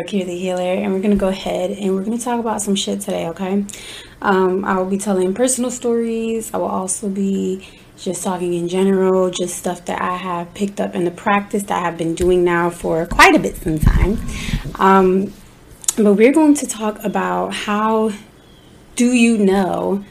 Girl, 0.00 0.08
Kira 0.08 0.26
the 0.26 0.38
Healer, 0.38 0.62
and 0.62 0.92
we're 0.92 1.00
to 1.10 1.16
go 1.16 1.28
ahead 1.28 1.70
and 1.72 1.94
we're 1.94 2.04
to 2.04 2.24
talk 2.24 2.40
about 2.40 2.62
some 2.62 2.74
shit 2.74 3.00
today, 3.00 3.28
okay? 3.28 3.64
Um, 4.22 4.64
I 4.64 4.78
will 4.78 4.88
be 4.88 4.98
telling 4.98 5.34
personal 5.34 5.70
stories. 5.70 6.52
I 6.54 6.58
will 6.58 6.68
also 6.68 7.08
be 7.08 7.68
just 7.98 8.24
talking 8.24 8.54
in 8.54 8.68
general, 8.68 9.30
just 9.30 9.58
stuff 9.58 9.84
that 9.86 10.00
I 10.00 10.16
have 10.16 10.54
picked 10.54 10.80
up 10.80 10.94
in 10.94 11.04
the 11.04 11.10
practice 11.10 11.64
that 11.64 11.78
I 11.78 11.80
have 11.80 11.98
been 11.98 12.14
doing 12.14 12.44
now 12.44 12.70
for 12.70 13.04
quite 13.06 13.34
a 13.34 13.38
bit 13.38 13.56
some 13.56 13.78
time. 13.78 14.18
Um, 14.76 15.34
but 15.96 16.14
we're 16.14 16.32
going 16.32 16.54
to 16.54 16.66
talk 16.66 17.02
about 17.04 17.52
how 17.52 18.12
do 18.96 19.12
you 19.12 19.36
know 19.36 20.04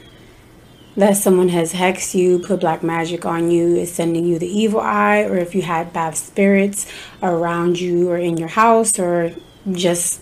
that 0.96 1.16
someone 1.16 1.48
has 1.48 1.72
hexed 1.72 2.14
you, 2.14 2.38
put 2.38 2.60
black 2.60 2.82
magic 2.82 3.24
on 3.24 3.50
you, 3.50 3.76
is 3.76 3.92
sending 3.92 4.24
you 4.24 4.38
the 4.38 4.46
evil 4.46 4.80
eye, 4.80 5.24
or 5.24 5.36
if 5.36 5.54
you 5.54 5.62
had 5.62 5.92
bad 5.92 6.16
spirits 6.16 6.92
around 7.22 7.80
you 7.80 8.08
or 8.08 8.18
in 8.18 8.36
your 8.36 8.48
house, 8.48 8.98
or 8.98 9.32
just 9.74 10.20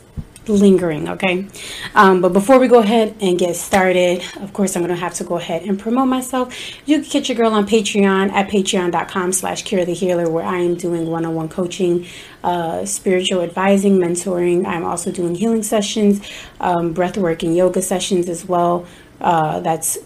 lingering, 0.48 1.08
okay? 1.08 1.46
Um, 1.94 2.20
but 2.20 2.32
before 2.32 2.58
we 2.58 2.68
go 2.68 2.78
ahead 2.78 3.14
and 3.20 3.38
get 3.38 3.56
started, 3.56 4.22
of 4.40 4.52
course, 4.52 4.76
I'm 4.76 4.86
to 4.86 4.96
have 4.96 5.14
to 5.14 5.24
go 5.24 5.36
ahead 5.36 5.62
and 5.62 5.78
promote 5.78 6.08
myself. 6.08 6.54
You 6.86 7.00
can 7.00 7.10
catch 7.10 7.28
your 7.28 7.36
girl 7.36 7.52
on 7.52 7.66
Patreon 7.66 8.32
at 8.32 8.48
patreon.com 8.48 9.32
slash 9.32 9.64
Kira 9.64 9.84
the 9.84 9.94
Healer, 9.94 10.30
where 10.30 10.44
I 10.44 10.58
am 10.58 10.74
doing 10.76 11.06
one-on-one 11.06 11.48
coaching, 11.48 12.06
uh, 12.42 12.84
spiritual 12.84 13.42
advising, 13.42 13.98
mentoring. 13.98 14.66
I'm 14.66 14.84
also 14.84 15.12
doing 15.12 15.34
healing 15.34 15.62
sessions, 15.62 16.20
um, 16.60 16.94
breathwork 16.94 17.42
and 17.42 17.56
yoga 17.56 17.82
sessions 17.82 18.28
as 18.28 18.46
well. 18.46 18.86
Uh, 19.20 19.60
that's 19.60 19.98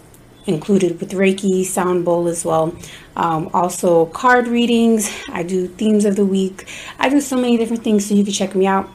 included 0.45 0.99
with 0.99 1.11
Reiki, 1.11 1.63
sound 1.63 2.03
bowl 2.03 2.27
as 2.27 2.43
well. 2.43 2.75
Um, 3.15 3.49
also 3.53 4.07
card 4.07 4.47
readings. 4.47 5.09
I 5.29 5.43
do 5.43 5.67
themes 5.67 6.03
of 6.03 6.17
the 6.17 6.25
week. 6.25 6.67
I 6.99 7.07
do 7.07 7.21
so 7.21 7.37
many 7.37 7.55
different 7.55 7.83
things, 7.83 8.05
so 8.05 8.13
you 8.13 8.25
can 8.25 8.33
check 8.33 8.53
me 8.55 8.67
out 8.67 8.91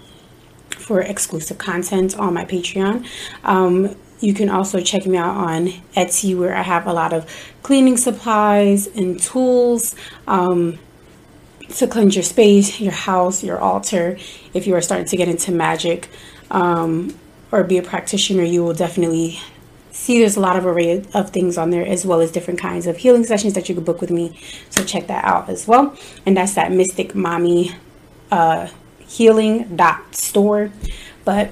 for 0.89 1.03
exclusive 1.03 1.59
content 1.59 2.19
on 2.19 2.33
my 2.33 2.47
Patreon. 2.47 3.07
Um, 3.45 3.95
you 4.21 4.33
can 4.33 4.49
also 4.49 4.81
check 4.81 5.05
me 5.05 5.19
out 5.19 5.37
on 5.37 5.67
Etsy 5.95 6.37
where 6.37 6.57
I 6.57 6.63
have 6.63 6.87
a 6.87 6.95
lot 6.95 7.13
of 7.13 7.31
cleaning 7.63 7.99
supplies 7.99 8.87
and 8.87 9.21
tools 9.21 9.95
um, 10.27 10.79
to 11.77 11.87
cleanse 11.87 12.17
your 12.17 12.23
space, 12.25 12.81
your 12.81 12.93
house, 12.93 13.45
your 13.45 13.59
altar. 13.59 14.17
If 14.55 14.67
you 14.67 14.75
are 14.77 14.81
starting 14.81 15.07
to 15.07 15.17
get 15.19 15.29
into 15.29 15.53
magic 15.53 16.09
um, 16.51 17.15
or 17.53 17.63
be 17.65 17.77
a 17.77 17.83
practitioner, 17.83 18.43
you 18.43 18.65
will 18.65 18.73
definitely 18.73 19.39
see 19.91 20.21
there's 20.21 20.39
a 20.39 20.41
lot 20.41 20.57
of 20.57 20.65
array 20.65 21.05
of 21.13 21.31
things 21.31 21.59
on 21.59 21.69
there 21.69 21.87
as 21.87 22.07
well 22.07 22.23
as 22.23 22.33
different 22.33 22.59
kinds 22.59 22.87
of 22.87 22.97
healing 22.97 23.25
sessions 23.25 23.53
that 23.53 23.69
you 23.69 23.75
can 23.75 23.85
book 23.85 24.01
with 24.01 24.11
me 24.11 24.39
so 24.71 24.85
check 24.85 25.09
that 25.09 25.25
out 25.25 25.49
as 25.49 25.67
well 25.67 25.97
and 26.25 26.37
that's 26.37 26.55
that 26.55 26.71
mystic 26.71 27.17
mommy 27.17 27.73
uh, 28.31 28.69
healing 29.09 29.77
dot 29.77 30.15
store 30.15 30.71
but 31.25 31.51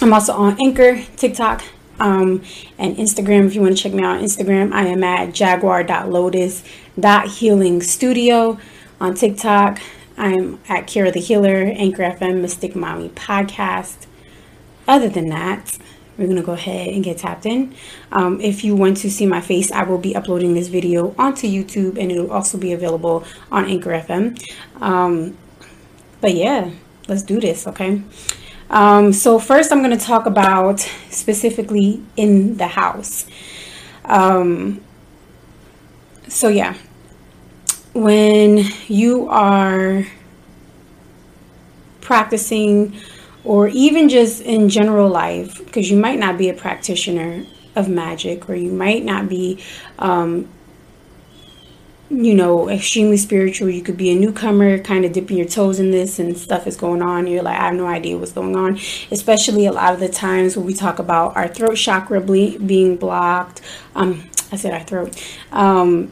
i'm 0.00 0.12
also 0.12 0.32
on 0.32 0.56
anchor 0.64 1.02
tiktok 1.16 1.64
um, 1.98 2.42
and 2.78 2.96
instagram 2.96 3.46
if 3.46 3.54
you 3.54 3.60
want 3.60 3.76
to 3.76 3.82
check 3.82 3.92
me 3.92 4.02
out 4.02 4.16
on 4.18 4.22
instagram 4.22 4.72
i 4.72 4.86
am 4.86 5.04
at 5.04 5.34
jaguar.lotus.healing 5.34 7.82
studio 7.82 8.58
on 9.00 9.14
tiktok 9.14 9.78
i'm 10.16 10.58
at 10.68 10.86
kira 10.86 11.12
the 11.12 11.20
healer 11.20 11.72
anchor 11.76 12.02
fm 12.02 12.40
mystic 12.40 12.76
mommy 12.76 13.08
podcast 13.10 14.06
other 14.86 15.08
than 15.08 15.28
that 15.28 15.78
we're 16.20 16.26
gonna 16.26 16.42
go 16.42 16.52
ahead 16.52 16.88
and 16.88 17.02
get 17.02 17.16
tapped 17.16 17.46
in. 17.46 17.74
Um, 18.12 18.42
if 18.42 18.62
you 18.62 18.76
want 18.76 18.98
to 18.98 19.10
see 19.10 19.24
my 19.24 19.40
face, 19.40 19.72
I 19.72 19.84
will 19.84 19.96
be 19.96 20.14
uploading 20.14 20.52
this 20.52 20.68
video 20.68 21.14
onto 21.18 21.48
YouTube 21.48 21.98
and 21.98 22.12
it'll 22.12 22.30
also 22.30 22.58
be 22.58 22.74
available 22.74 23.24
on 23.50 23.64
Anchor 23.64 23.90
FM. 23.90 24.38
Um, 24.82 25.38
but 26.20 26.34
yeah, 26.34 26.70
let's 27.08 27.22
do 27.22 27.40
this, 27.40 27.66
okay? 27.66 28.02
Um, 28.70 29.12
so 29.12 29.38
first 29.38 29.72
I'm 29.72 29.82
gonna 29.82 29.98
talk 29.98 30.26
about 30.26 30.80
specifically 31.10 32.02
in 32.16 32.56
the 32.56 32.68
house. 32.68 33.26
Um, 34.04 34.80
so 36.28 36.48
yeah, 36.48 36.74
when 37.92 38.64
you 38.86 39.28
are 39.28 40.06
practicing 42.00 42.96
or 43.44 43.68
even 43.68 44.08
just 44.08 44.42
in 44.42 44.68
general 44.68 45.08
life, 45.08 45.64
because 45.64 45.90
you 45.90 45.96
might 45.96 46.18
not 46.18 46.36
be 46.36 46.48
a 46.48 46.54
practitioner 46.54 47.44
of 47.74 47.88
magic, 47.88 48.48
or 48.48 48.54
you 48.54 48.70
might 48.70 49.04
not 49.04 49.28
be, 49.28 49.62
um, 49.98 50.48
you 52.10 52.34
know, 52.34 52.68
extremely 52.68 53.16
spiritual. 53.16 53.70
You 53.70 53.82
could 53.82 53.96
be 53.96 54.10
a 54.10 54.14
newcomer, 54.16 54.78
kind 54.78 55.04
of 55.04 55.12
dipping 55.12 55.36
your 55.36 55.46
toes 55.46 55.78
in 55.78 55.92
this, 55.92 56.18
and 56.18 56.36
stuff 56.36 56.66
is 56.66 56.76
going 56.76 57.02
on. 57.02 57.28
You're 57.28 57.42
like, 57.42 57.56
I 57.56 57.66
have 57.66 57.74
no 57.74 57.86
idea 57.86 58.18
what's 58.18 58.32
going 58.32 58.56
on. 58.56 58.80
Especially 59.10 59.66
a 59.66 59.72
lot 59.72 59.94
of 59.94 60.00
the 60.00 60.08
times 60.08 60.56
when 60.56 60.66
we 60.66 60.74
talk 60.74 60.98
about 60.98 61.36
our 61.36 61.46
throat 61.46 61.76
chakra 61.76 62.20
ble- 62.20 62.58
being 62.58 62.96
blocked. 62.96 63.60
Um, 63.94 64.28
I 64.50 64.56
said 64.56 64.74
our 64.74 64.82
throat. 64.82 65.16
Um, 65.52 66.10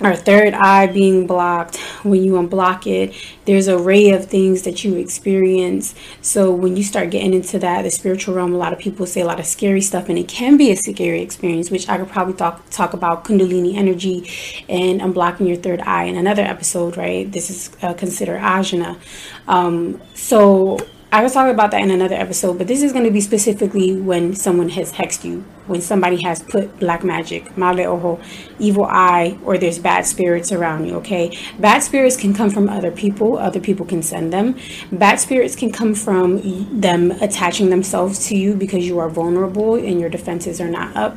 our 0.00 0.16
third 0.16 0.52
eye 0.54 0.86
being 0.86 1.26
blocked 1.26 1.76
when 2.02 2.22
you 2.22 2.32
unblock 2.32 2.86
it 2.86 3.14
there's 3.46 3.68
a 3.68 3.76
array 3.76 4.10
of 4.10 4.26
things 4.26 4.62
that 4.62 4.84
you 4.84 4.96
experience. 4.96 5.94
So 6.20 6.52
when 6.52 6.76
you 6.76 6.82
start 6.82 7.10
getting 7.10 7.32
into 7.32 7.58
that 7.60 7.82
the 7.82 7.90
spiritual 7.90 8.34
realm 8.34 8.52
a 8.52 8.56
lot 8.56 8.72
of 8.72 8.78
people 8.78 9.06
say 9.06 9.20
a 9.20 9.24
lot 9.24 9.38
of 9.38 9.46
scary 9.46 9.80
stuff 9.80 10.08
and 10.08 10.18
it 10.18 10.28
can 10.28 10.56
be 10.56 10.70
a 10.70 10.76
scary 10.76 11.20
experience 11.22 11.70
which 11.70 11.88
i 11.88 11.96
could 11.98 12.08
probably 12.08 12.34
talk 12.34 12.68
talk 12.70 12.92
about 12.92 13.24
kundalini 13.24 13.76
energy 13.76 14.28
and 14.68 15.00
unblocking 15.00 15.46
your 15.46 15.56
third 15.56 15.80
eye 15.82 16.04
in 16.04 16.16
another 16.16 16.42
episode 16.42 16.96
right? 16.96 17.30
This 17.30 17.50
is 17.50 17.70
uh, 17.82 17.94
considered 17.94 18.40
ajna. 18.40 18.98
Um, 19.46 20.00
so 20.14 20.78
I 21.12 21.22
was 21.22 21.32
talking 21.34 21.54
about 21.54 21.70
that 21.70 21.82
in 21.82 21.92
another 21.92 22.16
episode, 22.16 22.58
but 22.58 22.66
this 22.66 22.82
is 22.82 22.92
going 22.92 23.04
to 23.04 23.12
be 23.12 23.20
specifically 23.20 23.94
when 23.94 24.34
someone 24.34 24.70
has 24.70 24.92
hexed 24.92 25.24
you, 25.24 25.44
when 25.68 25.80
somebody 25.80 26.20
has 26.22 26.42
put 26.42 26.80
black 26.80 27.04
magic, 27.04 27.56
mal 27.56 27.78
ojo, 27.80 28.20
evil 28.58 28.84
eye, 28.84 29.38
or 29.44 29.56
there's 29.56 29.78
bad 29.78 30.04
spirits 30.04 30.50
around 30.50 30.84
you, 30.84 30.96
okay? 30.96 31.38
Bad 31.60 31.84
spirits 31.84 32.16
can 32.16 32.34
come 32.34 32.50
from 32.50 32.68
other 32.68 32.90
people, 32.90 33.38
other 33.38 33.60
people 33.60 33.86
can 33.86 34.02
send 34.02 34.32
them. 34.32 34.58
Bad 34.90 35.20
spirits 35.20 35.54
can 35.54 35.70
come 35.70 35.94
from 35.94 36.80
them 36.80 37.12
attaching 37.12 37.70
themselves 37.70 38.26
to 38.26 38.36
you 38.36 38.54
because 38.54 38.84
you 38.84 38.98
are 38.98 39.08
vulnerable 39.08 39.76
and 39.76 40.00
your 40.00 40.10
defenses 40.10 40.60
are 40.60 40.68
not 40.68 40.96
up. 40.96 41.16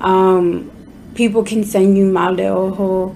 Um, 0.00 0.72
people 1.14 1.44
can 1.44 1.62
send 1.62 1.96
you 1.96 2.06
mal 2.06 2.34
de 2.34 2.48
ojo, 2.48 3.14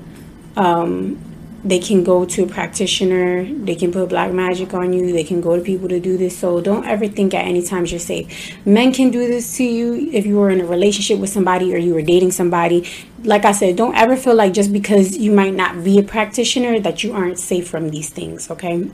um, 0.56 1.18
they 1.64 1.78
can 1.78 2.04
go 2.04 2.24
to 2.24 2.44
a 2.44 2.46
practitioner 2.46 3.44
they 3.44 3.74
can 3.74 3.90
put 3.90 4.08
black 4.10 4.32
magic 4.32 4.74
on 4.74 4.92
you 4.92 5.12
they 5.12 5.24
can 5.24 5.40
go 5.40 5.56
to 5.56 5.62
people 5.62 5.88
to 5.88 5.98
do 5.98 6.16
this 6.18 6.38
so 6.38 6.60
don't 6.60 6.84
ever 6.84 7.08
think 7.08 7.32
at 7.32 7.46
any 7.46 7.62
times 7.62 7.90
you're 7.90 7.98
safe 7.98 8.54
men 8.66 8.92
can 8.92 9.10
do 9.10 9.26
this 9.26 9.56
to 9.56 9.64
you 9.64 9.94
if 10.12 10.26
you 10.26 10.36
were 10.36 10.50
in 10.50 10.60
a 10.60 10.66
relationship 10.66 11.18
with 11.18 11.30
somebody 11.30 11.74
or 11.74 11.78
you 11.78 11.94
were 11.94 12.02
dating 12.02 12.30
somebody 12.30 12.86
like 13.22 13.44
i 13.44 13.52
said 13.52 13.76
don't 13.76 13.94
ever 13.96 14.16
feel 14.16 14.34
like 14.34 14.52
just 14.52 14.72
because 14.72 15.16
you 15.16 15.32
might 15.32 15.54
not 15.54 15.82
be 15.82 15.98
a 15.98 16.02
practitioner 16.02 16.78
that 16.78 17.02
you 17.02 17.12
aren't 17.12 17.38
safe 17.38 17.68
from 17.68 17.88
these 17.88 18.10
things 18.10 18.50
okay 18.50 18.88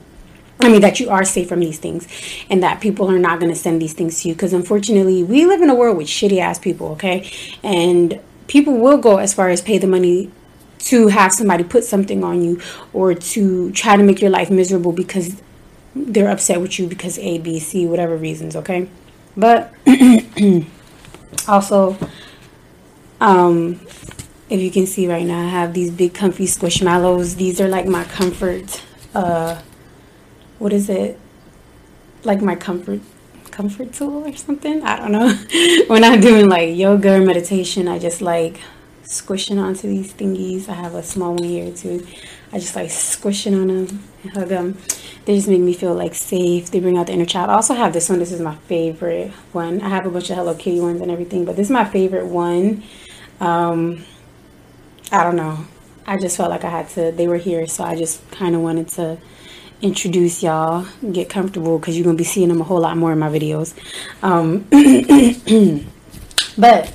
I 0.62 0.69
mean, 0.69 0.82
that 0.82 1.00
you 1.00 1.09
are 1.09 1.25
safe 1.25 1.48
from 1.48 1.60
these 1.60 1.78
things 1.78 2.06
and 2.50 2.62
that 2.62 2.82
people 2.82 3.10
are 3.10 3.19
not 3.19 3.41
going 3.41 3.50
to 3.50 3.59
send 3.59 3.80
these 3.80 3.94
things 3.94 4.20
to 4.20 4.28
you. 4.28 4.34
Because 4.34 4.53
unfortunately, 4.53 5.22
we 5.22 5.47
live 5.47 5.62
in 5.62 5.70
a 5.70 5.75
world 5.75 5.97
with 5.97 6.06
shitty 6.06 6.38
ass 6.38 6.59
people, 6.59 6.88
okay? 6.88 7.30
And 7.62 8.20
people 8.47 8.76
will 8.76 8.98
go 8.98 9.16
as 9.16 9.32
far 9.32 9.48
as 9.48 9.62
pay 9.62 9.78
the 9.78 9.86
money 9.86 10.30
to 10.80 11.08
have 11.08 11.32
somebody 11.32 11.65
put 11.65 11.84
something 11.84 12.24
on 12.24 12.42
you 12.42 12.60
or 12.92 13.15
to 13.15 13.71
try 13.72 13.97
to 13.97 14.03
make 14.03 14.21
your 14.21 14.30
life 14.30 14.50
miserable 14.50 14.92
because 14.92 15.41
they're 15.94 16.30
upset 16.30 16.60
with 16.60 16.78
you 16.78 16.86
because 16.86 17.18
A, 17.18 17.38
B, 17.38 17.59
C, 17.59 17.86
whatever 17.86 18.16
reasons, 18.16 18.56
okay? 18.56 18.88
But 19.36 19.74
also, 21.48 21.97
um, 23.21 23.80
if 24.48 24.60
you 24.60 24.71
can 24.71 24.86
see 24.86 25.09
right 25.09 25.27
now, 25.27 25.41
I 25.41 25.48
have 25.48 25.74
these 25.74 25.91
big 25.91 26.15
comfy 26.15 26.47
squishmallows. 26.47 27.36
These 27.36 27.60
are 27.60 27.68
like 27.68 27.86
my 27.86 28.04
comfort, 28.04 28.83
uh, 29.15 29.60
what 30.59 30.72
is 30.72 30.88
it? 30.88 31.18
Like 32.24 32.42
my 32.42 32.56
comfort 32.56 33.00
comfort 33.50 33.92
tool 33.92 34.26
or 34.26 34.36
something. 34.36 34.83
I 34.83 34.97
don't 34.97 35.12
know. 35.12 35.28
when 35.88 36.04
I'm 36.04 36.21
doing 36.21 36.48
like 36.48 36.76
yoga 36.76 37.16
or 37.16 37.21
meditation, 37.21 37.88
I 37.88 37.98
just 37.98 38.22
like 38.22 38.60
squishing 39.10 39.59
onto 39.59 39.89
these 39.89 40.15
thingies. 40.15 40.68
I 40.68 40.74
have 40.74 40.95
a 40.95 41.03
small 41.03 41.34
one 41.34 41.42
here 41.42 41.72
too. 41.72 42.07
I 42.53 42.60
just 42.60 42.77
like 42.77 42.91
squishing 42.91 43.54
on 43.54 43.66
them 43.66 44.03
and 44.22 44.33
hug 44.33 44.48
them. 44.48 44.78
They 45.24 45.34
just 45.34 45.48
make 45.48 45.60
me 45.60 45.74
feel 45.74 45.95
like 45.95 46.15
safe. 46.15 46.71
They 46.71 46.78
bring 46.78 46.97
out 46.97 47.09
the 47.09 47.15
inner 47.15 47.27
child. 47.27 47.51
I 47.51 47.54
also 47.54 47.74
have 47.74 47.92
this 47.92 48.09
one. 48.09 48.21
This 48.21 48.30
is 48.30 48.41
my 48.41 48.54
favorite 48.54 49.33
one. 49.53 49.80
I 49.83 49.89
have 49.89 50.07
a 50.07 50.10
bunch 50.10 50.30
of 50.30 50.36
Hello 50.36 50.54
Kitty 50.54 50.80
ones 50.80 51.01
and 51.01 51.10
everything, 51.10 51.45
but 51.45 51.57
this 51.57 51.66
is 51.66 51.71
my 51.72 51.84
favorite 51.84 52.27
one. 52.27 52.84
Um, 53.41 54.04
I 55.10 55.24
don't 55.24 55.36
know. 55.36 55.66
I 56.07 56.16
just 56.16 56.36
felt 56.36 56.51
like 56.51 56.65
I 56.65 56.71
had 56.71 56.89
to, 56.91 57.10
they 57.10 57.27
were 57.27 57.36
here, 57.36 57.66
so 57.66 57.83
I 57.84 57.97
just 57.97 58.28
kind 58.30 58.54
of 58.54 58.62
wanted 58.62 58.89
to 58.91 59.18
introduce 59.83 60.42
y'all, 60.42 60.86
get 61.12 61.28
comfortable, 61.28 61.78
because 61.78 61.97
you're 61.97 62.04
going 62.04 62.16
to 62.16 62.21
be 62.21 62.24
seeing 62.24 62.48
them 62.48 62.60
a 62.60 62.65
whole 62.65 62.80
lot 62.80 62.97
more 62.97 63.12
in 63.12 63.18
my 63.18 63.28
videos. 63.28 63.74
Um, 64.22 64.66
but 66.59 66.92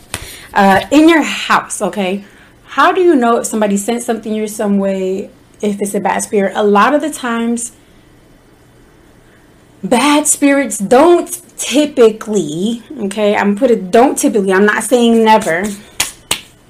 uh, 0.55 0.87
in 0.91 1.07
your 1.09 1.21
house, 1.21 1.81
okay? 1.81 2.25
How 2.65 2.91
do 2.91 3.01
you 3.01 3.15
know 3.15 3.37
if 3.37 3.45
somebody 3.45 3.77
sent 3.77 4.03
something 4.03 4.33
your 4.33 4.47
some 4.47 4.79
way, 4.79 5.29
if 5.61 5.81
it's 5.81 5.93
a 5.93 5.99
bad 5.99 6.23
spirit? 6.23 6.53
A 6.55 6.63
lot 6.63 6.93
of 6.93 7.01
the 7.01 7.11
times, 7.11 7.73
bad 9.83 10.27
spirits 10.27 10.77
don't 10.77 11.29
typically, 11.57 12.83
okay, 13.03 13.35
I'm 13.35 13.55
put 13.55 13.69
it 13.71 13.91
don't 13.91 14.17
typically, 14.17 14.51
I'm 14.51 14.65
not 14.65 14.83
saying 14.83 15.23
never, 15.23 15.65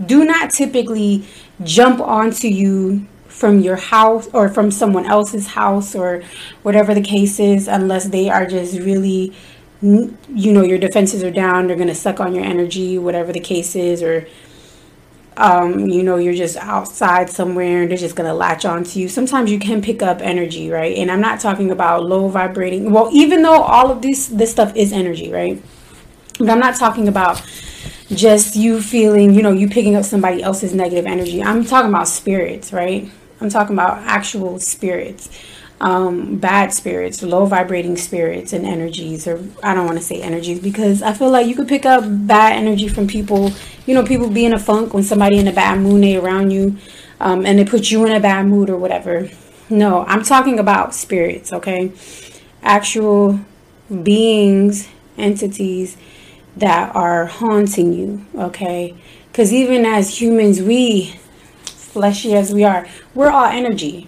do 0.03 0.25
not 0.25 0.51
typically 0.51 1.25
jump 1.63 2.01
onto 2.01 2.47
you 2.47 3.07
from 3.27 3.59
your 3.59 3.75
house 3.75 4.29
or 4.33 4.49
from 4.49 4.71
someone 4.71 5.05
else's 5.05 5.47
house 5.47 5.93
or 5.93 6.23
whatever 6.63 6.93
the 6.93 7.01
case 7.01 7.39
is 7.39 7.67
unless 7.67 8.05
they 8.05 8.29
are 8.29 8.45
just 8.45 8.79
really 8.79 9.33
you 9.85 10.51
know 10.51 10.63
your 10.63 10.77
defenses 10.77 11.23
are 11.23 11.31
down 11.31 11.67
they're 11.67 11.75
going 11.75 11.87
to 11.87 11.95
suck 11.95 12.19
on 12.19 12.33
your 12.33 12.43
energy 12.43 12.97
whatever 12.97 13.31
the 13.31 13.39
case 13.39 13.75
is 13.75 14.01
or 14.01 14.27
um, 15.37 15.87
you 15.87 16.01
know, 16.03 16.15
you're 16.15 16.33
just 16.33 16.55
outside 16.57 17.29
somewhere 17.29 17.81
and 17.81 17.91
they're 17.91 17.97
just 17.97 18.15
going 18.15 18.27
to 18.27 18.33
latch 18.33 18.65
onto 18.65 18.99
you. 18.99 19.09
Sometimes 19.09 19.51
you 19.51 19.59
can 19.59 19.81
pick 19.81 20.01
up 20.01 20.21
energy, 20.21 20.69
right? 20.69 20.97
And 20.97 21.11
I'm 21.11 21.19
not 21.19 21.39
talking 21.39 21.71
about 21.71 22.05
low 22.05 22.29
vibrating. 22.29 22.91
Well, 22.91 23.09
even 23.11 23.41
though 23.41 23.61
all 23.61 23.91
of 23.91 24.01
this 24.01 24.27
this 24.27 24.51
stuff 24.51 24.75
is 24.75 24.93
energy, 24.93 25.31
right? 25.31 25.61
But 26.39 26.49
I'm 26.49 26.59
not 26.59 26.75
talking 26.77 27.07
about 27.07 27.41
just 28.09 28.55
you 28.55 28.81
feeling, 28.81 29.33
you 29.33 29.41
know, 29.41 29.51
you 29.51 29.67
picking 29.67 29.95
up 29.95 30.05
somebody 30.05 30.41
else's 30.41 30.73
negative 30.73 31.05
energy. 31.05 31.43
I'm 31.43 31.65
talking 31.65 31.89
about 31.89 32.07
spirits, 32.07 32.71
right? 32.71 33.09
I'm 33.41 33.49
talking 33.49 33.75
about 33.75 33.97
actual 33.99 34.59
spirits 34.59 35.29
um, 35.81 36.37
bad 36.37 36.73
spirits, 36.73 37.21
low 37.21 37.45
vibrating 37.45 37.97
spirits 37.97 38.53
and 38.53 38.65
energies, 38.65 39.27
or 39.27 39.43
I 39.61 39.73
don't 39.73 39.85
want 39.85 39.97
to 39.97 40.03
say 40.03 40.21
energies 40.21 40.59
because 40.59 41.01
I 41.01 41.13
feel 41.13 41.29
like 41.29 41.47
you 41.47 41.55
could 41.55 41.67
pick 41.67 41.85
up 41.85 42.03
bad 42.05 42.53
energy 42.53 42.87
from 42.87 43.07
people. 43.07 43.51
You 43.85 43.93
know, 43.93 44.03
people 44.03 44.29
be 44.29 44.45
in 44.45 44.53
a 44.53 44.59
funk 44.59 44.93
when 44.93 45.03
somebody 45.03 45.37
in 45.37 45.47
a 45.47 45.53
bad 45.53 45.79
mood 45.79 46.03
they 46.03 46.15
around 46.15 46.51
you, 46.51 46.77
um, 47.19 47.45
and 47.45 47.59
they 47.59 47.65
put 47.65 47.91
you 47.91 48.05
in 48.05 48.13
a 48.13 48.19
bad 48.19 48.45
mood 48.45 48.69
or 48.69 48.77
whatever. 48.77 49.29
No, 49.69 50.05
I'm 50.05 50.23
talking 50.23 50.59
about 50.59 50.93
spirits, 50.93 51.51
okay? 51.51 51.91
Actual 52.61 53.39
beings, 54.03 54.87
entities 55.17 55.97
that 56.55 56.95
are 56.95 57.25
haunting 57.25 57.93
you, 57.93 58.25
okay? 58.35 58.95
Because 59.31 59.51
even 59.51 59.85
as 59.85 60.21
humans, 60.21 60.61
we, 60.61 61.19
fleshy 61.65 62.33
as 62.33 62.53
we 62.53 62.63
are, 62.63 62.87
we're 63.13 63.29
all 63.29 63.45
energy, 63.45 64.07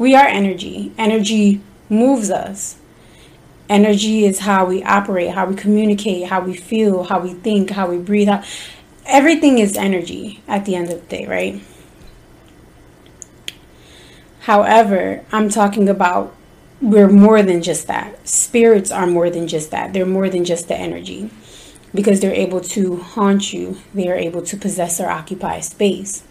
we 0.00 0.14
are 0.14 0.26
energy. 0.26 0.92
Energy 0.96 1.60
moves 1.90 2.30
us. 2.30 2.78
Energy 3.68 4.24
is 4.24 4.38
how 4.38 4.64
we 4.64 4.82
operate, 4.82 5.32
how 5.32 5.44
we 5.44 5.54
communicate, 5.54 6.28
how 6.28 6.40
we 6.40 6.56
feel, 6.56 7.04
how 7.04 7.20
we 7.20 7.34
think, 7.34 7.68
how 7.68 7.86
we 7.86 7.98
breathe. 7.98 8.28
How, 8.28 8.42
everything 9.04 9.58
is 9.58 9.76
energy 9.76 10.42
at 10.48 10.64
the 10.64 10.74
end 10.74 10.90
of 10.90 11.02
the 11.02 11.06
day, 11.06 11.26
right? 11.26 11.62
However, 14.40 15.22
I'm 15.32 15.50
talking 15.50 15.86
about 15.86 16.34
we're 16.80 17.10
more 17.10 17.42
than 17.42 17.60
just 17.60 17.86
that. 17.88 18.26
Spirits 18.26 18.90
are 18.90 19.06
more 19.06 19.28
than 19.28 19.46
just 19.46 19.70
that. 19.70 19.92
They're 19.92 20.06
more 20.06 20.30
than 20.30 20.46
just 20.46 20.68
the 20.68 20.76
energy 20.76 21.30
because 21.94 22.20
they're 22.20 22.32
able 22.32 22.62
to 22.62 22.96
haunt 22.96 23.52
you, 23.52 23.76
they 23.92 24.08
are 24.08 24.16
able 24.16 24.40
to 24.40 24.56
possess 24.56 24.98
or 24.98 25.10
occupy 25.10 25.60
space. 25.60 26.22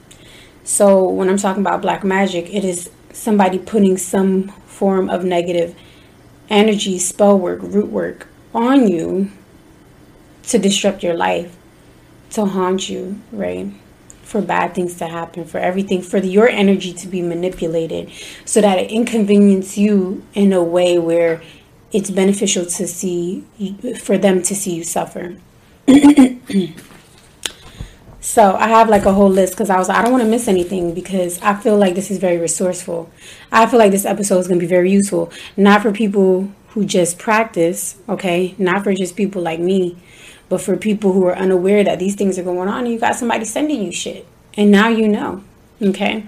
So, 0.64 1.08
when 1.08 1.30
I'm 1.30 1.38
talking 1.38 1.62
about 1.62 1.84
black 1.84 2.04
magic, 2.04 2.52
it 2.52 2.66
is 2.66 2.90
somebody 3.14 3.60
putting 3.60 3.98
some 3.98 4.50
form 4.68 5.10
of 5.10 5.24
negative 5.24 5.76
energy, 6.50 6.98
spell 6.98 7.38
work, 7.38 7.60
root 7.62 7.88
work 7.88 8.28
on 8.54 8.88
you 8.88 9.32
to 10.44 10.58
disrupt 10.58 11.04
your 11.04 11.14
life, 11.14 11.56
to 12.32 12.46
haunt 12.46 12.90
you, 12.90 13.22
right? 13.32 13.68
For 14.24 14.42
bad 14.42 14.76
things 14.76 14.96
to 14.98 15.08
happen, 15.08 15.46
for 15.46 15.60
everything, 15.60 16.02
for 16.02 16.18
your 16.18 16.48
energy 16.48 16.94
to 16.94 17.08
be 17.08 17.22
manipulated 17.22 18.12
so 18.46 18.62
that 18.62 18.78
it 18.78 18.92
inconveniences 18.92 19.78
you 19.78 20.24
in 20.34 20.54
a 20.54 20.64
way 20.64 20.98
where 20.98 21.42
it's 21.92 22.12
beneficial 22.12 22.66
to 22.66 22.88
see, 22.88 23.42
for 24.00 24.18
them 24.18 24.42
to 24.44 24.56
see 24.56 24.76
you 24.76 24.84
suffer. 24.84 25.36
So 28.22 28.56
I 28.56 28.68
have 28.68 28.90
like 28.90 29.06
a 29.06 29.14
whole 29.14 29.30
list 29.30 29.54
because 29.54 29.70
I 29.70 29.78
was 29.78 29.90
I 29.90 30.02
don't 30.02 30.12
want 30.12 30.24
to 30.24 30.30
miss 30.30 30.48
anything 30.48 30.94
because 30.94 31.40
I 31.42 31.56
feel 31.56 31.78
like 31.78 31.96
this 31.96 32.12
is 32.12 32.18
very 32.18 32.38
resourceful. 32.38 33.10
I 33.52 33.66
feel 33.66 33.80
like 33.80 33.92
this 33.92 34.06
episode 34.06 34.40
is 34.40 34.48
going 34.48 34.60
to 34.60 34.66
be 34.66 34.70
very 34.70 34.92
useful, 34.92 35.32
not 35.56 35.82
for 35.82 35.92
people 35.92 36.52
who 36.70 36.86
just 36.86 37.18
practice, 37.18 37.98
okay, 38.08 38.56
not 38.58 38.84
for 38.84 38.94
just 38.94 39.16
people 39.16 39.42
like 39.42 39.60
me, 39.60 39.98
but 40.50 40.62
for 40.62 40.76
people 40.76 41.14
who 41.14 41.26
are 41.26 41.36
unaware 41.36 41.84
that 41.84 42.00
these 42.00 42.16
things 42.16 42.38
are 42.38 42.44
going 42.44 42.68
on 42.68 42.86
and 42.86 42.94
you 42.94 43.00
got 43.00 43.16
somebody 43.16 43.46
sending 43.46 43.82
you 43.82 43.92
shit. 43.92 44.28
And 44.56 44.70
now 44.70 44.90
you 44.90 45.08
know, 45.08 45.44
okay? 45.82 46.26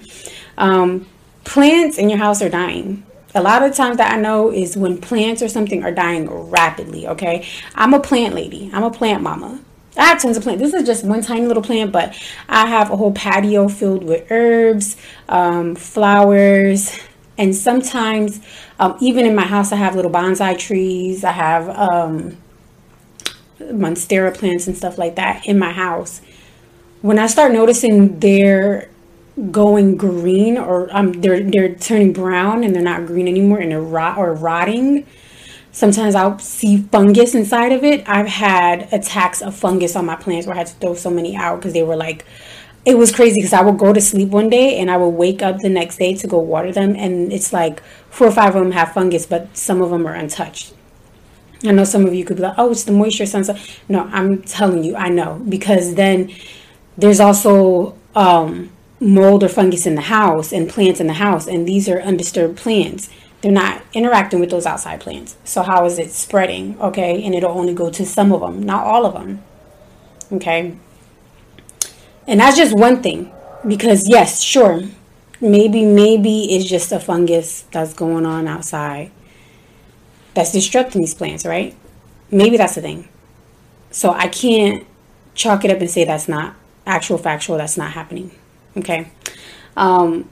Um, 0.57 1.07
plants 1.44 1.97
in 1.97 2.09
your 2.09 2.19
house 2.19 2.41
are 2.41 2.49
dying. 2.49 3.03
A 3.35 3.41
lot 3.41 3.63
of 3.63 3.75
times 3.75 3.97
that 3.97 4.13
I 4.13 4.17
know 4.17 4.51
is 4.51 4.77
when 4.77 4.99
plants 4.99 5.41
or 5.41 5.47
something 5.47 5.83
are 5.83 5.91
dying 5.91 6.29
rapidly, 6.29 7.07
okay? 7.07 7.47
I'm 7.75 7.94
a 7.94 7.99
plant 7.99 8.33
lady, 8.33 8.69
I'm 8.73 8.83
a 8.83 8.91
plant 8.91 9.23
mama. 9.23 9.61
I 9.97 10.05
have 10.05 10.21
tons 10.21 10.38
of 10.38 10.43
plants. 10.43 10.61
This 10.61 10.73
is 10.73 10.85
just 10.85 11.03
one 11.03 11.21
tiny 11.21 11.45
little 11.45 11.63
plant, 11.63 11.91
but 11.91 12.15
I 12.47 12.67
have 12.67 12.91
a 12.91 12.97
whole 12.97 13.11
patio 13.11 13.67
filled 13.67 14.03
with 14.03 14.31
herbs, 14.31 14.95
um, 15.27 15.75
flowers, 15.75 16.97
and 17.38 17.55
sometimes 17.55 18.39
um, 18.79 18.97
even 19.01 19.25
in 19.25 19.35
my 19.35 19.45
house, 19.45 19.71
I 19.71 19.75
have 19.75 19.95
little 19.95 20.11
bonsai 20.11 20.57
trees. 20.57 21.23
I 21.23 21.31
have 21.31 21.69
um, 21.69 22.38
monstera 23.59 24.33
plants 24.33 24.67
and 24.67 24.77
stuff 24.77 24.97
like 24.97 25.15
that 25.15 25.45
in 25.45 25.59
my 25.59 25.71
house. 25.71 26.21
When 27.01 27.19
I 27.19 27.27
start 27.27 27.51
noticing 27.51 28.19
they're 28.19 28.89
going 29.49 29.97
green 29.97 30.57
or 30.57 30.87
um, 30.95 31.13
they're 31.13 31.41
they're 31.41 31.73
turning 31.73 32.13
brown 32.13 32.63
and 32.63 32.75
they're 32.75 32.83
not 32.83 33.07
green 33.07 33.27
anymore 33.27 33.59
and 33.59 33.71
they're 33.71 33.81
rot 33.81 34.17
or 34.17 34.33
rotting 34.33 35.07
Sometimes 35.71 36.15
I'll 36.15 36.38
see 36.39 36.77
fungus 36.77 37.33
inside 37.33 37.71
of 37.71 37.83
it. 37.83 38.07
I've 38.07 38.27
had 38.27 38.91
attacks 38.91 39.41
of 39.41 39.56
fungus 39.56 39.95
on 39.95 40.06
my 40.06 40.15
plants 40.15 40.45
where 40.45 40.56
I 40.56 40.59
had 40.59 40.68
to 40.68 40.73
throw 40.75 40.95
so 40.95 41.09
many 41.09 41.35
out 41.35 41.57
because 41.57 41.73
they 41.73 41.83
were 41.83 41.95
like, 41.95 42.25
it 42.83 42.97
was 42.97 43.12
crazy 43.13 43.35
because 43.35 43.53
I 43.53 43.62
would 43.62 43.77
go 43.77 43.94
to 43.94 44.01
sleep 44.01 44.29
one 44.29 44.50
day 44.50 44.79
and 44.79 44.89
I 44.89 44.97
would 44.97 45.09
wake 45.09 45.41
up 45.41 45.59
the 45.59 45.69
next 45.69 45.97
day 45.97 46.15
to 46.15 46.28
go 46.28 46.40
water 46.40 46.71
them, 46.71 46.95
and 46.95 47.31
it's 47.31 47.54
like 47.54 47.81
four 48.09 48.28
or 48.28 48.31
five 48.31 48.56
of 48.56 48.63
them 48.63 48.71
have 48.71 48.94
fungus, 48.94 49.25
but 49.25 49.56
some 49.56 49.81
of 49.81 49.92
them 49.92 50.07
are 50.07 50.16
untouched. 50.16 50.73
I 51.63 51.71
know 51.71 51.83
some 51.83 52.07
of 52.07 52.13
you 52.13 52.25
could 52.25 52.37
be 52.37 52.44
like, 52.44 52.56
oh, 52.57 52.71
it's 52.71 52.83
the 52.83 52.92
moisture, 52.92 53.28
sunset. 53.28 53.59
No, 53.87 54.09
I'm 54.11 54.42
telling 54.42 54.83
you, 54.83 54.95
I 54.95 55.09
know 55.09 55.42
because 55.47 55.94
then 55.94 56.33
there's 56.97 57.19
also 57.19 57.95
um, 58.16 58.71
mold 58.99 59.44
or 59.44 59.49
fungus 59.49 59.85
in 59.85 59.94
the 59.94 60.01
house 60.01 60.51
and 60.51 60.68
plants 60.68 60.99
in 60.99 61.06
the 61.06 61.13
house, 61.13 61.47
and 61.47 61.68
these 61.68 61.87
are 61.87 62.01
undisturbed 62.01 62.57
plants 62.57 63.09
they're 63.42 63.52
not 63.52 63.81
interacting 63.94 64.40
with 64.40 64.50
those 64.52 64.66
outside 64.66 65.02
plants. 65.02 65.36
So 65.44 65.64
how 65.64 65.86
is 65.86 65.98
it 66.00 66.12
spreading? 66.12 66.80
Okay, 66.80 67.24
and 67.24 67.33
it'll 67.33 67.57
only 67.57 67.74
go 67.74 67.90
to 67.90 68.06
some 68.06 68.31
of 68.31 68.42
them, 68.42 68.64
not 68.64 68.86
all 68.86 69.06
of 69.06 69.14
them. 69.14 69.42
Okay. 70.31 70.76
And 72.28 72.40
that's 72.40 72.56
just 72.56 72.76
one 72.76 73.02
thing. 73.02 73.31
Because 73.68 74.07
yes, 74.07 74.42
sure, 74.42 74.81
maybe 75.40 75.86
maybe 75.86 76.56
it's 76.56 76.66
just 76.66 76.92
a 76.92 77.00
fungus 77.00 77.64
that's 77.71 77.94
going 77.94 78.26
on 78.26 78.48
outside 78.48 79.12
that's 80.33 80.52
disrupting 80.52 81.02
these 81.02 81.14
plants, 81.14 81.45
right? 81.45 81.76
Maybe 82.31 82.57
that's 82.57 82.76
the 82.76 82.81
thing. 82.81 83.10
So 83.92 84.12
I 84.12 84.28
can't 84.28 84.86
chalk 85.33 85.66
it 85.66 85.71
up 85.71 85.80
and 85.80 85.90
say 85.90 86.06
that's 86.06 86.28
not 86.28 86.56
actual 86.86 87.18
factual, 87.18 87.57
that's 87.57 87.78
not 87.78 87.92
happening. 87.92 88.31
Okay. 88.78 89.12
Um, 89.76 90.30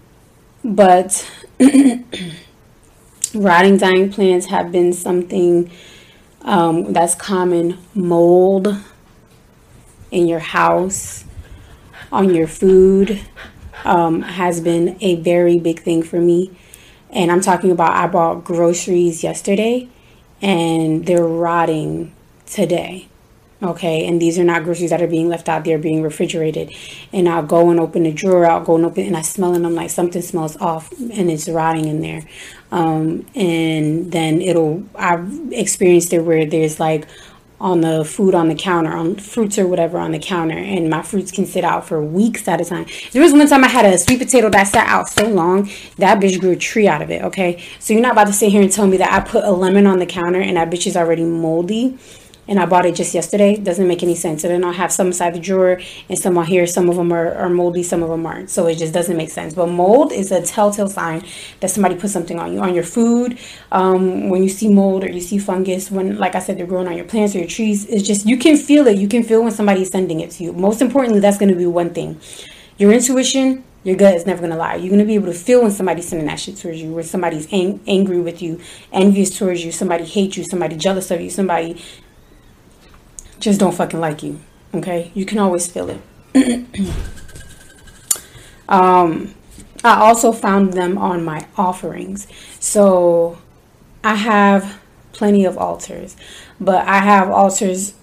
but 0.64 1.30
rotting 3.36 3.78
dying 3.78 4.12
plants 4.12 4.48
have 4.48 4.72
been 4.72 4.94
something 4.94 5.72
um, 6.42 6.94
that's 6.94 7.16
common 7.16 7.78
mold 7.94 8.76
in 10.12 10.28
your 10.28 10.40
house 10.40 11.24
on 12.12 12.34
your 12.34 12.48
food 12.48 13.22
um, 13.86 14.22
has 14.22 14.60
been 14.62 14.98
a 15.02 15.16
very 15.16 15.60
big 15.60 15.80
thing 15.80 16.02
for 16.04 16.20
me. 16.20 16.52
And 17.12 17.32
i'm 17.32 17.42
talking 17.42 17.72
about 17.72 17.92
i 17.94 18.06
bought 18.06 18.44
groceries 18.44 19.24
yesterday 19.24 19.90
and 20.42 21.06
they're 21.06 21.24
rotting 21.24 22.14
today 22.46 23.08
okay? 23.62 24.06
And 24.06 24.22
these 24.22 24.40
are 24.40 24.44
not 24.44 24.64
groceries 24.64 24.90
that 24.92 25.02
are 25.02 25.08
being 25.08 25.30
left 25.30 25.50
out 25.50 25.66
there 25.66 25.78
being 25.78 26.02
refrigerated. 26.02 26.74
And 27.12 27.28
i'll 27.28 27.46
go 27.46 27.70
and 27.70 27.80
open 27.80 28.04
the 28.04 28.12
drawer 28.12 28.46
i'll 28.46 28.64
go 28.64 28.76
and 28.76 28.86
open 28.86 29.06
and 29.06 29.18
i 29.18 29.22
smell 29.22 29.54
and 29.54 29.66
i'm 29.66 29.76
like 29.76 29.90
something 29.90 30.22
smells 30.22 30.58
off 30.58 30.92
and 30.92 31.30
it's 31.30 31.50
rotting 31.50 31.88
in 31.88 32.02
there. 32.02 32.24
Um, 32.72 33.26
and 33.36 34.12
then 34.12 34.42
it'll 34.42 34.84
i've 34.96 35.52
experienced 35.52 36.14
it 36.14 36.20
where 36.20 36.46
there's 36.46 36.80
like 36.80 37.08
on 37.62 37.82
the 37.82 38.06
food 38.06 38.34
on 38.34 38.48
the 38.48 38.56
counter 38.56 38.96
on 38.96 39.16
fruits 39.16 39.60
or 39.60 39.68
whatever 39.68 39.98
on 40.00 40.14
the 40.14 40.20
counter 40.20 40.58
and 40.58 40.90
my 40.90 41.02
fruits 41.02 41.30
can 41.30 41.46
sit 41.46 41.66
out 41.66 41.86
for 41.86 42.02
weeks 42.02 42.48
at 42.48 42.62
a 42.62 42.66
time. 42.66 42.86
There 43.12 43.22
was 43.22 43.34
one 43.34 43.46
time 43.48 43.66
i 43.66 43.68
had 43.68 43.86
a 43.86 43.98
sweet 43.98 44.20
potato 44.20 44.50
that 44.50 44.64
sat 44.64 44.88
out 44.88 45.10
so 45.10 45.28
long 45.28 45.70
that 45.98 46.20
bitch 46.20 46.40
grew 46.40 46.52
a 46.52 46.56
tree 46.56 46.88
out 46.88 47.02
of 47.02 47.12
it 47.12 47.22
okay? 47.24 47.62
So 47.80 47.94
you're 47.94 48.02
not 48.02 48.14
about 48.14 48.28
to 48.28 48.34
sit 48.34 48.52
here 48.52 48.62
and 48.62 48.72
tell 48.72 48.88
me 48.88 48.96
that 48.98 49.12
i 49.12 49.20
put 49.20 49.44
a 49.44 49.52
lemon 49.52 49.88
on 49.88 50.00
the 50.00 50.06
counter 50.06 50.40
and 50.40 50.56
that 50.56 50.70
bitch 50.70 50.88
is 50.88 50.96
already 50.96 51.26
moldy 51.26 51.98
and 52.50 52.60
I 52.60 52.66
bought 52.66 52.88
it 52.88 52.96
just 52.96 53.14
yesterday. 53.14 53.56
Doesn't 53.56 53.88
make 53.88 54.02
any 54.02 54.16
sense. 54.16 54.44
And 54.44 54.52
then 54.52 54.66
I'll 54.66 54.74
have 54.74 54.92
some 54.92 55.08
inside 55.08 55.36
the 55.36 55.40
drawer 55.40 55.80
and 56.10 56.18
some 56.18 56.36
on 56.36 56.48
here. 56.48 56.66
Some 56.66 56.90
of 56.90 56.96
them 56.96 57.14
are, 57.14 57.34
are 57.36 57.48
moldy, 57.48 57.84
some 57.84 58.02
of 58.02 58.10
them 58.10 58.26
aren't. 58.26 58.50
So 58.50 58.66
it 58.66 58.76
just 58.76 58.92
doesn't 58.92 59.16
make 59.16 59.30
sense. 59.30 59.54
But 59.54 59.68
mold 59.68 60.12
is 60.12 60.32
a 60.32 60.42
telltale 60.42 60.90
sign 60.90 61.24
that 61.60 61.70
somebody 61.70 61.94
put 61.94 62.10
something 62.10 62.40
on 62.40 62.52
you, 62.52 62.60
on 62.60 62.74
your 62.74 62.84
food. 62.84 63.38
Um, 63.72 64.30
when 64.30 64.42
you 64.42 64.50
see 64.50 64.68
mold 64.68 65.04
or 65.04 65.12
you 65.12 65.22
see 65.22 65.38
fungus, 65.38 65.92
when, 65.92 66.18
like 66.18 66.34
I 66.34 66.40
said, 66.40 66.58
they're 66.58 66.66
growing 66.66 66.88
on 66.88 66.98
your 66.98 67.06
plants 67.06 67.36
or 67.36 67.38
your 67.38 67.48
trees, 67.48 67.86
it's 67.86 68.06
just, 68.06 68.26
you 68.26 68.38
can 68.38 68.58
feel 68.58 68.88
it. 68.88 68.98
You 68.98 69.08
can 69.08 69.22
feel 69.22 69.44
when 69.44 69.52
somebody's 69.52 69.90
sending 69.90 70.20
it 70.20 70.32
to 70.32 70.44
you. 70.44 70.52
Most 70.52 70.82
importantly, 70.82 71.20
that's 71.20 71.38
going 71.38 71.50
to 71.50 71.56
be 71.56 71.68
one 71.68 71.92
thing. 71.94 72.20
Your 72.80 72.92
intuition, 72.92 73.64
your 73.84 73.96
gut 73.96 74.16
is 74.16 74.26
never 74.26 74.40
going 74.40 74.52
to 74.52 74.58
lie. 74.58 74.76
You're 74.76 74.90
going 74.90 75.00
to 75.00 75.06
be 75.06 75.16
able 75.16 75.28
to 75.28 75.34
feel 75.34 75.62
when 75.62 75.72
somebody's 75.72 76.08
sending 76.08 76.28
that 76.28 76.40
shit 76.40 76.58
towards 76.58 76.82
you, 76.82 76.94
when 76.94 77.04
somebody's 77.04 77.48
ang- 77.54 77.80
angry 77.86 78.20
with 78.20 78.42
you, 78.42 78.60
envious 78.92 79.38
towards 79.38 79.64
you, 79.64 79.72
somebody 79.72 80.04
hates 80.04 80.36
you, 80.36 80.44
somebody 80.44 80.76
jealous 80.76 81.12
of 81.12 81.22
you, 81.22 81.30
somebody 81.30 81.80
just 83.40 83.60
don't 83.60 83.74
fucking 83.74 84.00
like 84.00 84.24
you. 84.24 84.40
Okay? 84.74 85.12
You 85.14 85.26
can 85.26 85.40
always 85.40 85.68
feel 85.68 85.90
it. 85.90 86.02
um, 88.70 89.34
I 89.84 90.00
also 90.00 90.32
found 90.32 90.74
them 90.74 90.98
on 90.98 91.24
my 91.24 91.48
offerings. 91.58 92.28
So 92.60 93.38
I 94.04 94.16
have 94.16 94.80
plenty 95.14 95.46
of 95.46 95.58
altars, 95.58 96.16
but 96.60 96.88
I 96.88 97.00
have 97.00 97.30
altars. 97.30 97.94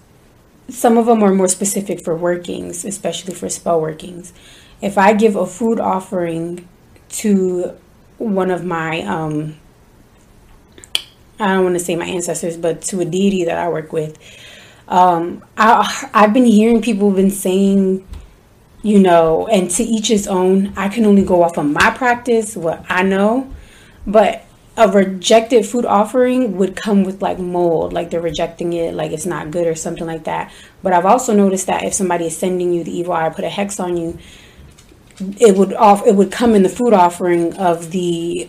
Some 0.69 0.97
of 0.97 1.05
them 1.05 1.23
are 1.23 1.33
more 1.33 1.47
specific 1.47 2.03
for 2.03 2.15
workings, 2.15 2.83
especially 2.83 3.33
for 3.33 3.49
spell 3.49 3.79
workings. 3.79 4.33
If 4.81 4.97
I 4.97 5.13
give 5.13 5.35
a 5.35 5.45
food 5.45 5.79
offering 5.79 6.67
to 7.09 7.77
one 8.17 8.51
of 8.51 8.65
my, 8.65 9.01
um, 9.01 9.55
I 11.39 11.53
don't 11.53 11.63
want 11.63 11.75
to 11.75 11.83
say 11.83 11.95
my 11.95 12.05
ancestors, 12.05 12.57
but 12.57 12.81
to 12.83 12.99
a 12.99 13.05
deity 13.05 13.45
that 13.45 13.57
I 13.57 13.69
work 13.69 13.93
with, 13.93 14.17
um, 14.87 15.43
I, 15.57 16.09
I've 16.13 16.33
been 16.33 16.45
hearing 16.45 16.81
people 16.81 17.11
been 17.11 17.31
saying, 17.31 18.07
you 18.83 18.99
know, 18.99 19.47
and 19.47 19.69
to 19.71 19.83
each 19.83 20.07
his 20.07 20.27
own. 20.27 20.73
I 20.77 20.89
can 20.89 21.05
only 21.05 21.23
go 21.23 21.43
off 21.43 21.57
of 21.57 21.65
my 21.65 21.91
practice, 21.91 22.55
what 22.55 22.85
I 22.89 23.03
know, 23.03 23.53
but 24.05 24.45
a 24.77 24.87
rejected 24.87 25.65
food 25.65 25.85
offering 25.85 26.55
would 26.57 26.75
come 26.75 27.03
with 27.03 27.21
like 27.21 27.39
mold, 27.39 27.93
like 27.93 28.11
they're 28.11 28.21
rejecting 28.21 28.73
it, 28.73 28.93
like 28.93 29.11
it's 29.11 29.25
not 29.25 29.49
good 29.49 29.65
or 29.65 29.73
something 29.73 30.05
like 30.05 30.25
that. 30.25 30.53
But 30.83 30.93
I've 30.93 31.05
also 31.05 31.33
noticed 31.33 31.65
that 31.65 31.83
if 31.83 31.95
somebody 31.95 32.27
is 32.27 32.37
sending 32.37 32.71
you 32.71 32.83
the 32.83 32.95
evil 32.95 33.13
eye, 33.13 33.29
put 33.29 33.43
a 33.43 33.49
hex 33.49 33.79
on 33.79 33.97
you, 33.97 34.19
it 35.39 35.57
would 35.57 35.73
off 35.73 36.05
it 36.05 36.15
would 36.15 36.31
come 36.31 36.53
in 36.53 36.61
the 36.61 36.69
food 36.69 36.93
offering 36.93 37.55
of 37.55 37.89
the 37.89 38.47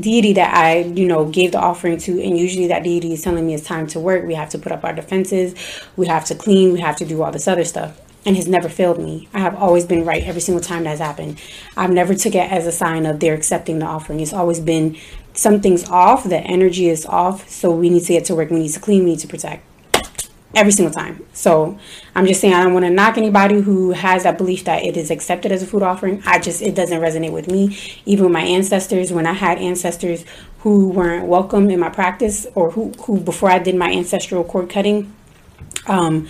deity 0.00 0.32
that 0.34 0.54
I, 0.54 0.80
you 0.80 1.06
know, 1.06 1.26
gave 1.26 1.52
the 1.52 1.60
offering 1.60 1.98
to, 1.98 2.22
and 2.22 2.38
usually 2.38 2.66
that 2.68 2.82
deity 2.82 3.12
is 3.12 3.22
telling 3.22 3.46
me 3.46 3.54
it's 3.54 3.64
time 3.64 3.86
to 3.88 4.00
work. 4.00 4.24
We 4.24 4.34
have 4.34 4.50
to 4.50 4.58
put 4.58 4.72
up 4.72 4.84
our 4.84 4.92
defenses, 4.92 5.54
we 5.96 6.06
have 6.06 6.24
to 6.26 6.34
clean, 6.34 6.72
we 6.72 6.80
have 6.80 6.96
to 6.96 7.04
do 7.04 7.22
all 7.22 7.30
this 7.30 7.48
other 7.48 7.64
stuff. 7.64 8.00
And 8.24 8.36
has 8.36 8.46
never 8.46 8.68
failed 8.68 9.00
me. 9.00 9.28
I 9.34 9.40
have 9.40 9.56
always 9.56 9.84
been 9.84 10.04
right 10.04 10.22
every 10.22 10.40
single 10.40 10.62
time 10.62 10.84
that's 10.84 11.00
happened. 11.00 11.40
I've 11.76 11.90
never 11.90 12.14
took 12.14 12.36
it 12.36 12.52
as 12.52 12.68
a 12.68 12.70
sign 12.70 13.04
of 13.04 13.18
they're 13.18 13.34
accepting 13.34 13.80
the 13.80 13.86
offering. 13.86 14.20
It's 14.20 14.32
always 14.32 14.60
been 14.60 14.96
something's 15.34 15.88
off, 15.88 16.22
the 16.22 16.38
energy 16.38 16.88
is 16.88 17.04
off, 17.04 17.48
so 17.48 17.72
we 17.72 17.90
need 17.90 18.04
to 18.04 18.12
get 18.12 18.26
to 18.26 18.36
work, 18.36 18.50
we 18.50 18.60
need 18.60 18.68
to 18.68 18.80
clean, 18.80 19.02
we 19.02 19.10
need 19.10 19.18
to 19.20 19.26
protect 19.26 19.64
every 20.54 20.72
single 20.72 20.92
time. 20.92 21.24
So 21.32 21.78
I'm 22.14 22.26
just 22.26 22.40
saying 22.40 22.54
I 22.54 22.62
don't 22.62 22.74
want 22.74 22.84
to 22.84 22.90
knock 22.90 23.16
anybody 23.16 23.60
who 23.60 23.92
has 23.92 24.24
that 24.24 24.38
belief 24.38 24.64
that 24.64 24.84
it 24.84 24.96
is 24.96 25.10
accepted 25.10 25.52
as 25.52 25.62
a 25.62 25.66
food 25.66 25.82
offering. 25.82 26.22
I 26.26 26.38
just 26.38 26.62
it 26.62 26.74
doesn't 26.74 27.00
resonate 27.00 27.32
with 27.32 27.50
me. 27.50 27.78
Even 28.04 28.24
with 28.24 28.32
my 28.32 28.42
ancestors, 28.42 29.12
when 29.12 29.26
I 29.26 29.32
had 29.32 29.58
ancestors 29.58 30.24
who 30.60 30.88
weren't 30.88 31.26
welcome 31.26 31.70
in 31.70 31.80
my 31.80 31.88
practice 31.88 32.46
or 32.54 32.70
who, 32.70 32.90
who 33.04 33.18
before 33.20 33.50
I 33.50 33.58
did 33.58 33.74
my 33.74 33.90
ancestral 33.90 34.44
cord 34.44 34.70
cutting, 34.70 35.12
um, 35.86 36.28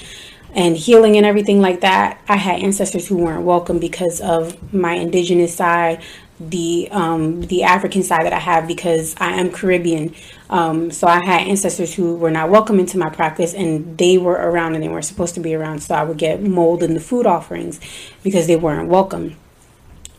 and 0.54 0.76
healing 0.76 1.16
and 1.16 1.24
everything 1.24 1.60
like 1.60 1.80
that, 1.80 2.20
I 2.28 2.36
had 2.36 2.60
ancestors 2.60 3.08
who 3.08 3.16
weren't 3.16 3.44
welcome 3.44 3.78
because 3.78 4.20
of 4.20 4.72
my 4.72 4.94
indigenous 4.94 5.54
side, 5.54 6.02
the 6.38 6.88
um, 6.90 7.42
the 7.42 7.62
African 7.62 8.02
side 8.02 8.26
that 8.26 8.32
I 8.32 8.38
have 8.38 8.66
because 8.66 9.14
I 9.18 9.40
am 9.40 9.50
Caribbean. 9.50 10.14
Um, 10.52 10.90
so 10.90 11.06
I 11.06 11.24
had 11.24 11.48
ancestors 11.48 11.94
who 11.94 12.14
were 12.14 12.30
not 12.30 12.50
welcome 12.50 12.78
into 12.78 12.98
my 12.98 13.08
practice, 13.08 13.54
and 13.54 13.96
they 13.96 14.18
were 14.18 14.34
around 14.34 14.74
and 14.74 14.84
they 14.84 14.88
weren't 14.88 15.06
supposed 15.06 15.34
to 15.36 15.40
be 15.40 15.54
around. 15.54 15.80
So 15.82 15.94
I 15.94 16.04
would 16.04 16.18
get 16.18 16.42
mold 16.42 16.82
in 16.82 16.92
the 16.92 17.00
food 17.00 17.24
offerings 17.24 17.80
because 18.22 18.46
they 18.46 18.56
weren't 18.56 18.90
welcome. 18.90 19.36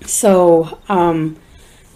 So, 0.07 0.79
um, 0.89 1.37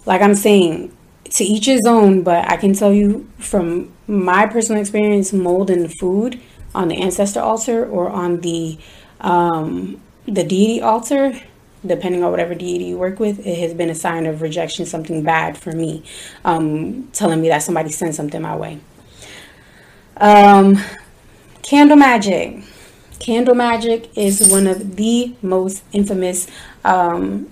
like 0.06 0.22
I'm 0.22 0.36
saying, 0.36 0.96
to 1.30 1.44
each 1.44 1.66
his 1.66 1.84
own. 1.84 2.22
But 2.22 2.48
I 2.48 2.56
can 2.56 2.74
tell 2.74 2.92
you 2.92 3.28
from 3.38 3.92
my 4.06 4.46
personal 4.46 4.80
experience, 4.80 5.32
mold 5.32 5.68
in 5.68 5.88
food 5.88 6.40
on 6.76 6.86
the 6.86 7.02
ancestor 7.02 7.40
altar 7.40 7.84
or 7.84 8.08
on 8.08 8.40
the 8.40 8.78
um, 9.20 10.00
the 10.26 10.44
deity 10.44 10.80
altar 10.80 11.40
depending 11.86 12.24
on 12.24 12.30
whatever 12.30 12.54
deity 12.54 12.86
you 12.86 12.98
work 12.98 13.20
with, 13.20 13.46
it 13.46 13.58
has 13.58 13.74
been 13.74 13.90
a 13.90 13.94
sign 13.94 14.26
of 14.26 14.42
rejection, 14.42 14.86
something 14.86 15.22
bad 15.22 15.56
for 15.56 15.72
me, 15.72 16.02
um, 16.44 17.08
telling 17.12 17.40
me 17.40 17.48
that 17.48 17.62
somebody 17.62 17.90
sent 17.90 18.14
something 18.14 18.42
my 18.42 18.56
way. 18.56 18.78
Um, 20.16 20.78
candle 21.62 21.96
magic. 21.96 22.62
Candle 23.20 23.54
magic 23.54 24.16
is 24.16 24.48
one 24.50 24.66
of 24.66 24.96
the 24.96 25.34
most 25.42 25.82
infamous, 25.92 26.46
um, 26.84 27.50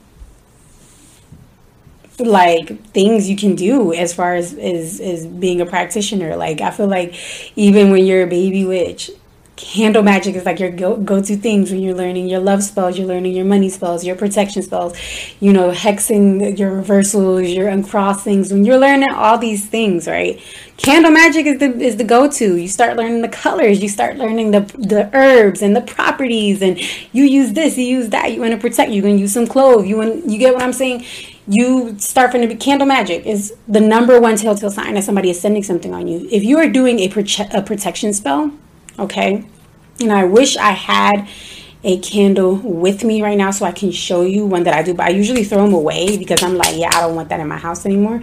like 2.19 2.83
things 2.93 3.29
you 3.29 3.37
can 3.37 3.55
do 3.55 3.93
as 3.93 4.15
far 4.15 4.35
as 4.35 4.55
is 4.55 5.01
is 5.01 5.27
being 5.27 5.61
a 5.61 5.67
practitioner. 5.67 6.37
Like 6.37 6.61
I 6.61 6.71
feel 6.71 6.87
like 6.87 7.15
even 7.57 7.91
when 7.91 8.07
you're 8.07 8.23
a 8.23 8.27
baby 8.27 8.65
witch, 8.65 9.11
candle 9.57 10.03
magic 10.03 10.35
is 10.35 10.45
like 10.45 10.61
your 10.61 10.71
go- 10.71 10.99
go-to 10.99 11.35
things 11.35 11.71
when 11.71 11.81
you're 11.81 11.95
learning 11.95 12.29
your 12.29 12.41
love 12.41 12.63
spells 12.63 12.99
you're 12.99 13.07
learning 13.07 13.35
your 13.35 13.45
money 13.45 13.71
spells 13.71 14.05
your 14.05 14.15
protection 14.15 14.63
spells 14.63 14.95
you 15.41 15.51
know 15.51 15.71
hexing 15.71 16.59
your 16.59 16.73
reversals 16.73 17.49
your 17.49 17.69
uncrossings 17.69 18.53
when 18.53 18.67
you're 18.67 18.79
learning 18.79 19.11
all 19.13 19.39
these 19.39 19.67
things 19.67 20.07
right? 20.07 20.41
Candle 20.77 21.11
magic 21.11 21.47
is 21.47 21.59
the 21.59 21.73
is 21.81 21.97
the 21.97 22.05
go-to. 22.05 22.57
You 22.57 22.69
start 22.69 22.99
learning 22.99 23.23
the 23.23 23.29
colors 23.29 23.83
you 23.83 23.89
start 23.89 24.19
learning 24.19 24.51
the 24.51 24.61
the 24.77 25.09
herbs 25.15 25.63
and 25.63 25.75
the 25.75 25.81
properties 25.81 26.61
and 26.61 26.79
you 27.13 27.25
use 27.25 27.55
this 27.55 27.79
you 27.79 27.85
use 27.85 28.11
that 28.11 28.33
you 28.33 28.41
want 28.41 28.53
to 28.53 28.59
protect 28.59 28.93
you're 28.93 29.03
going 29.03 29.17
to 29.17 29.23
use 29.23 29.33
some 29.33 29.47
clove 29.47 29.87
you 29.87 29.97
want 29.97 30.27
you 30.29 30.39
get 30.39 30.53
what 30.53 30.63
i'm 30.63 30.75
saying? 30.75 31.05
You 31.49 31.99
start 31.99 32.33
from 32.33 32.43
the 32.43 32.55
candle 32.57 32.87
magic 32.87 33.25
is 33.25 33.55
the 33.69 33.81
number 33.81 34.21
one 34.21 34.37
telltale 34.37 34.71
sign 34.71 34.95
that 34.95 35.05
somebody 35.05 35.31
is 35.31 35.41
sending 35.41 35.63
something 35.63 35.95
on 35.95 36.09
you. 36.09 36.29
If 36.31 36.43
you 36.43 36.59
are 36.59 36.69
doing 36.69 36.99
a, 36.99 37.09
prote- 37.09 37.55
a 37.55 37.63
protection 37.63 38.13
spell 38.13 38.53
okay? 38.99 39.45
And 40.01 40.13
I 40.13 40.25
wish 40.25 40.57
I 40.57 40.73
had 40.73 41.29
a 41.85 41.99
candle 41.99 42.57
with 42.57 43.05
me 43.05 43.23
right 43.23 43.39
now 43.39 43.51
so 43.51 43.65
I 43.65 43.73
can 43.73 43.93
show 43.93 44.23
you 44.23 44.45
one 44.45 44.65
that 44.65 44.75
I 44.75 44.83
do, 44.83 44.95
but 44.95 45.07
I 45.07 45.11
usually 45.11 45.45
throw 45.45 45.63
them 45.63 45.73
away 45.73 46.17
because 46.17 46.43
I'm 46.43 46.57
like, 46.57 46.77
yeah, 46.77 46.91
I 46.93 47.01
don't 47.01 47.15
want 47.15 47.29
that 47.29 47.41
in 47.41 47.49
my 47.49 47.59
house 47.59 47.87
anymore. 47.87 48.23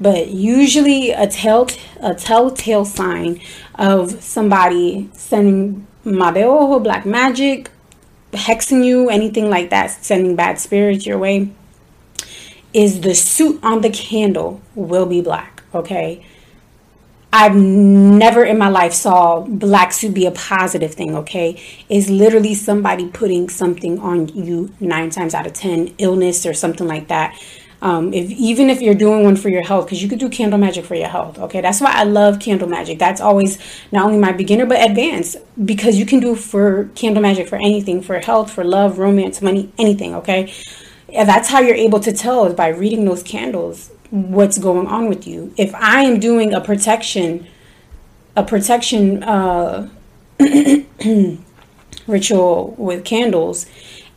But 0.00 0.28
usually 0.28 1.10
a 1.10 1.26
tell 1.26 1.68
a 2.00 2.14
telltale 2.14 2.84
sign 2.84 3.40
of 3.74 4.22
somebody 4.22 5.10
sending 5.12 5.86
Madeo, 6.04 6.82
black 6.82 7.04
magic, 7.04 7.70
hexing 8.32 8.84
you, 8.84 9.10
anything 9.10 9.50
like 9.50 9.70
that, 9.70 9.90
sending 9.90 10.36
bad 10.36 10.58
spirits 10.58 11.04
your 11.04 11.18
way, 11.18 11.50
is 12.72 13.00
the 13.00 13.14
suit 13.14 13.58
on 13.62 13.80
the 13.80 13.90
candle 13.90 14.62
will 14.74 15.06
be 15.06 15.20
black, 15.20 15.62
okay? 15.74 16.24
I've 17.32 17.54
never 17.54 18.44
in 18.44 18.58
my 18.58 18.68
life 18.68 18.92
saw 18.92 19.40
black 19.40 19.92
suit 19.92 20.14
be 20.14 20.26
a 20.26 20.32
positive 20.32 20.94
thing, 20.94 21.14
okay? 21.14 21.62
It's 21.88 22.08
literally 22.08 22.54
somebody 22.54 23.06
putting 23.08 23.48
something 23.48 24.00
on 24.00 24.28
you 24.28 24.72
nine 24.80 25.10
times 25.10 25.32
out 25.32 25.46
of 25.46 25.52
10, 25.52 25.94
illness 25.98 26.44
or 26.44 26.54
something 26.54 26.88
like 26.88 27.06
that. 27.08 27.40
Um, 27.82 28.12
if 28.12 28.30
even 28.32 28.68
if 28.68 28.82
you're 28.82 28.94
doing 28.94 29.22
one 29.24 29.36
for 29.36 29.48
your 29.48 29.62
health, 29.62 29.86
because 29.86 30.02
you 30.02 30.08
could 30.08 30.18
do 30.18 30.28
candle 30.28 30.58
magic 30.58 30.84
for 30.84 30.96
your 30.96 31.08
health, 31.08 31.38
okay? 31.38 31.60
That's 31.60 31.80
why 31.80 31.92
I 31.92 32.02
love 32.02 32.40
candle 32.40 32.68
magic. 32.68 32.98
That's 32.98 33.20
always 33.20 33.58
not 33.92 34.04
only 34.04 34.18
my 34.18 34.32
beginner 34.32 34.66
but 34.66 34.84
advanced 34.84 35.36
because 35.64 35.96
you 35.98 36.04
can 36.04 36.20
do 36.20 36.34
for 36.34 36.90
candle 36.96 37.22
magic 37.22 37.48
for 37.48 37.56
anything, 37.56 38.02
for 38.02 38.18
health, 38.18 38.50
for 38.50 38.64
love, 38.64 38.98
romance, 38.98 39.40
money, 39.40 39.72
anything, 39.78 40.14
okay? 40.16 40.52
And 41.14 41.28
that's 41.28 41.48
how 41.48 41.60
you're 41.60 41.76
able 41.76 42.00
to 42.00 42.12
tell 42.12 42.44
is 42.46 42.54
by 42.54 42.68
reading 42.68 43.04
those 43.04 43.22
candles 43.22 43.90
what's 44.10 44.58
going 44.58 44.86
on 44.86 45.08
with 45.08 45.26
you. 45.26 45.54
If 45.56 45.74
I 45.74 46.02
am 46.02 46.20
doing 46.20 46.52
a 46.52 46.60
protection, 46.60 47.46
a 48.36 48.42
protection 48.42 49.22
uh, 49.22 49.88
ritual 52.06 52.74
with 52.76 53.04
candles, 53.04 53.66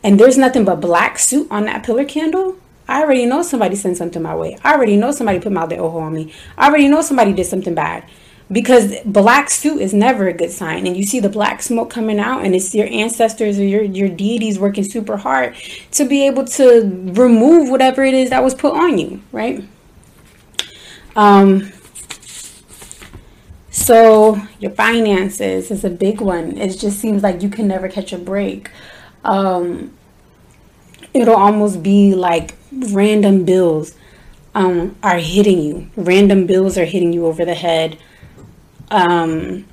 and 0.02 0.18
there's 0.18 0.36
nothing 0.36 0.64
but 0.64 0.80
black 0.80 1.18
suit 1.18 1.48
on 1.50 1.64
that 1.64 1.84
pillar 1.84 2.04
candle, 2.04 2.58
I 2.86 3.02
already 3.02 3.24
know 3.24 3.42
somebody 3.42 3.76
sent 3.76 3.96
something 3.96 4.22
my 4.22 4.36
way. 4.36 4.58
I 4.62 4.74
already 4.74 4.96
know 4.96 5.10
somebody 5.10 5.40
put 5.40 5.52
mal 5.52 5.66
de 5.66 5.78
ojo 5.78 5.98
on 5.98 6.12
me. 6.12 6.32
I 6.58 6.68
already 6.68 6.88
know 6.88 7.00
somebody 7.00 7.32
did 7.32 7.46
something 7.46 7.74
bad. 7.74 8.04
Because 8.52 8.96
black 9.06 9.48
suit 9.48 9.80
is 9.80 9.94
never 9.94 10.28
a 10.28 10.34
good 10.34 10.50
sign. 10.50 10.86
And 10.86 10.94
you 10.94 11.04
see 11.04 11.18
the 11.18 11.30
black 11.30 11.62
smoke 11.62 11.88
coming 11.88 12.18
out, 12.18 12.44
and 12.44 12.54
it's 12.54 12.74
your 12.74 12.86
ancestors 12.88 13.58
or 13.58 13.64
your, 13.64 13.82
your 13.82 14.10
deities 14.10 14.58
working 14.58 14.84
super 14.84 15.16
hard 15.16 15.56
to 15.92 16.04
be 16.04 16.26
able 16.26 16.44
to 16.44 16.82
remove 17.14 17.70
whatever 17.70 18.04
it 18.04 18.12
is 18.12 18.28
that 18.28 18.44
was 18.44 18.54
put 18.54 18.74
on 18.74 18.98
you, 18.98 19.22
right? 19.32 19.64
Um, 21.16 21.72
So, 23.70 24.40
your 24.60 24.70
finances 24.70 25.70
is 25.70 25.84
a 25.84 25.90
big 25.90 26.20
one. 26.20 26.56
It 26.58 26.78
just 26.78 26.98
seems 27.00 27.22
like 27.22 27.42
you 27.42 27.48
can 27.48 27.66
never 27.66 27.88
catch 27.88 28.12
a 28.12 28.18
break. 28.18 28.70
Um, 29.24 29.92
it'll 31.12 31.36
almost 31.36 31.82
be 31.82 32.14
like 32.14 32.54
random 32.72 33.44
bills 33.44 33.94
um, 34.54 34.96
are 35.02 35.18
hitting 35.18 35.60
you. 35.60 35.90
Random 35.96 36.46
bills 36.46 36.78
are 36.78 36.84
hitting 36.84 37.12
you 37.12 37.26
over 37.26 37.44
the 37.44 37.54
head. 37.54 37.98
Um, 38.90 39.66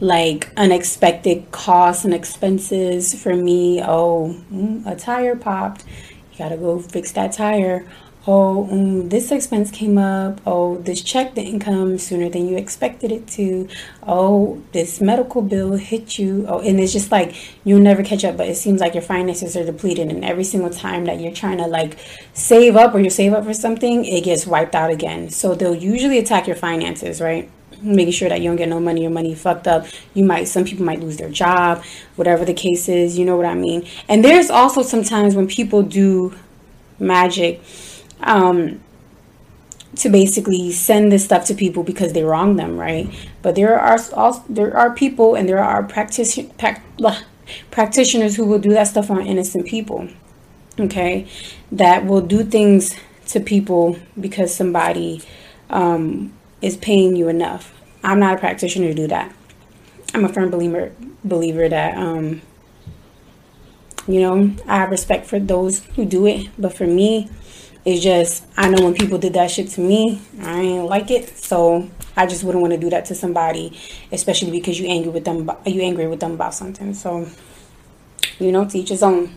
like 0.00 0.50
unexpected 0.56 1.50
costs 1.50 2.04
and 2.04 2.14
expenses 2.14 3.14
for 3.14 3.36
me. 3.36 3.82
Oh, 3.82 4.36
mm, 4.52 4.86
a 4.86 4.96
tire 4.96 5.36
popped. 5.36 5.84
You 6.32 6.38
gotta 6.38 6.56
go 6.56 6.80
fix 6.80 7.12
that 7.12 7.32
tire 7.32 7.86
oh, 8.26 8.70
um, 8.70 9.08
this 9.08 9.30
expense 9.32 9.70
came 9.70 9.98
up. 9.98 10.40
Oh, 10.46 10.78
this 10.78 11.02
check 11.02 11.34
didn't 11.34 11.60
come 11.60 11.98
sooner 11.98 12.28
than 12.28 12.46
you 12.46 12.56
expected 12.56 13.10
it 13.10 13.26
to. 13.28 13.68
Oh, 14.02 14.62
this 14.72 15.00
medical 15.00 15.42
bill 15.42 15.72
hit 15.72 16.18
you. 16.18 16.46
Oh, 16.48 16.60
and 16.60 16.78
it's 16.80 16.92
just 16.92 17.10
like 17.10 17.34
you'll 17.64 17.80
never 17.80 18.02
catch 18.02 18.24
up, 18.24 18.36
but 18.36 18.48
it 18.48 18.56
seems 18.56 18.80
like 18.80 18.94
your 18.94 19.02
finances 19.02 19.56
are 19.56 19.64
depleted. 19.64 20.10
And 20.10 20.24
every 20.24 20.44
single 20.44 20.70
time 20.70 21.04
that 21.06 21.20
you're 21.20 21.32
trying 21.32 21.58
to 21.58 21.66
like 21.66 21.98
save 22.32 22.76
up 22.76 22.94
or 22.94 23.00
you 23.00 23.10
save 23.10 23.32
up 23.32 23.44
for 23.44 23.54
something, 23.54 24.04
it 24.04 24.24
gets 24.24 24.46
wiped 24.46 24.74
out 24.74 24.90
again. 24.90 25.30
So 25.30 25.54
they'll 25.54 25.74
usually 25.74 26.18
attack 26.18 26.46
your 26.46 26.56
finances, 26.56 27.20
right? 27.20 27.50
making 27.84 28.12
sure 28.12 28.28
that 28.28 28.40
you 28.40 28.48
don't 28.48 28.56
get 28.56 28.68
no 28.68 28.80
money, 28.80 29.02
your 29.02 29.10
money 29.10 29.34
fucked 29.34 29.66
up. 29.66 29.86
You 30.14 30.24
might, 30.24 30.44
some 30.44 30.64
people 30.64 30.84
might 30.84 31.00
lose 31.00 31.16
their 31.16 31.30
job, 31.30 31.82
whatever 32.16 32.44
the 32.44 32.54
case 32.54 32.88
is, 32.88 33.18
you 33.18 33.24
know 33.24 33.36
what 33.36 33.46
I 33.46 33.54
mean? 33.54 33.86
And 34.08 34.24
there's 34.24 34.50
also 34.50 34.82
sometimes 34.82 35.34
when 35.34 35.48
people 35.48 35.82
do 35.82 36.32
magic, 36.98 37.60
um, 38.22 38.80
to 39.96 40.08
basically 40.08 40.72
send 40.72 41.12
this 41.12 41.24
stuff 41.24 41.44
to 41.46 41.54
people 41.54 41.82
because 41.82 42.12
they 42.12 42.24
wrong 42.24 42.56
them, 42.56 42.78
right? 42.78 43.08
But 43.42 43.54
there 43.54 43.78
are 43.78 43.98
also 44.14 44.44
there 44.48 44.76
are 44.76 44.94
people 44.94 45.34
and 45.34 45.48
there 45.48 45.62
are 45.62 45.82
practitioners 45.82 46.50
practitioners 47.70 48.36
who 48.36 48.46
will 48.46 48.58
do 48.58 48.70
that 48.70 48.84
stuff 48.84 49.10
on 49.10 49.26
innocent 49.26 49.66
people, 49.66 50.08
okay? 50.78 51.26
That 51.70 52.06
will 52.06 52.20
do 52.20 52.44
things 52.44 52.96
to 53.26 53.40
people 53.40 53.98
because 54.18 54.54
somebody 54.54 55.22
um, 55.70 56.32
is 56.60 56.76
paying 56.76 57.16
you 57.16 57.28
enough. 57.28 57.74
I'm 58.04 58.20
not 58.20 58.34
a 58.34 58.38
practitioner 58.38 58.88
to 58.88 58.94
do 58.94 59.06
that. 59.08 59.34
I'm 60.14 60.24
a 60.24 60.28
firm 60.28 60.50
believer 60.50 60.92
believer 61.24 61.68
that 61.68 61.96
um, 61.96 62.42
you 64.06 64.20
know 64.20 64.54
I 64.66 64.76
have 64.76 64.90
respect 64.90 65.26
for 65.26 65.38
those 65.38 65.84
who 65.96 66.04
do 66.04 66.26
it, 66.26 66.48
but 66.58 66.74
for 66.76 66.86
me, 66.86 67.30
it's 67.84 68.02
just 68.02 68.44
I 68.56 68.68
know 68.68 68.84
when 68.84 68.94
people 68.94 69.18
did 69.18 69.32
that 69.34 69.50
shit 69.50 69.68
to 69.70 69.80
me, 69.80 70.20
I 70.40 70.60
ain't 70.60 70.86
like 70.86 71.10
it. 71.10 71.36
So 71.36 71.90
I 72.16 72.26
just 72.26 72.44
wouldn't 72.44 72.62
want 72.62 72.72
to 72.74 72.78
do 72.78 72.90
that 72.90 73.06
to 73.06 73.14
somebody, 73.14 73.78
especially 74.12 74.50
because 74.50 74.78
you 74.78 74.86
angry 74.86 75.10
with 75.10 75.24
them. 75.24 75.50
You 75.66 75.82
angry 75.82 76.06
with 76.06 76.20
them 76.20 76.32
about 76.32 76.54
something. 76.54 76.94
So 76.94 77.28
you 78.38 78.52
know, 78.52 78.64
teach 78.64 78.88
his 78.88 79.02
own. 79.02 79.34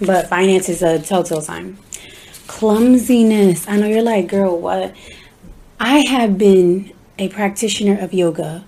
But 0.00 0.28
finance 0.28 0.68
is 0.68 0.82
a 0.82 0.98
telltale 0.98 1.40
sign. 1.40 1.76
Clumsiness. 2.46 3.68
I 3.68 3.76
know 3.76 3.86
you're 3.86 4.02
like, 4.02 4.28
girl, 4.28 4.58
what? 4.58 4.94
I 5.80 5.98
have 6.06 6.38
been 6.38 6.92
a 7.18 7.28
practitioner 7.28 7.98
of 8.00 8.14
yoga 8.14 8.64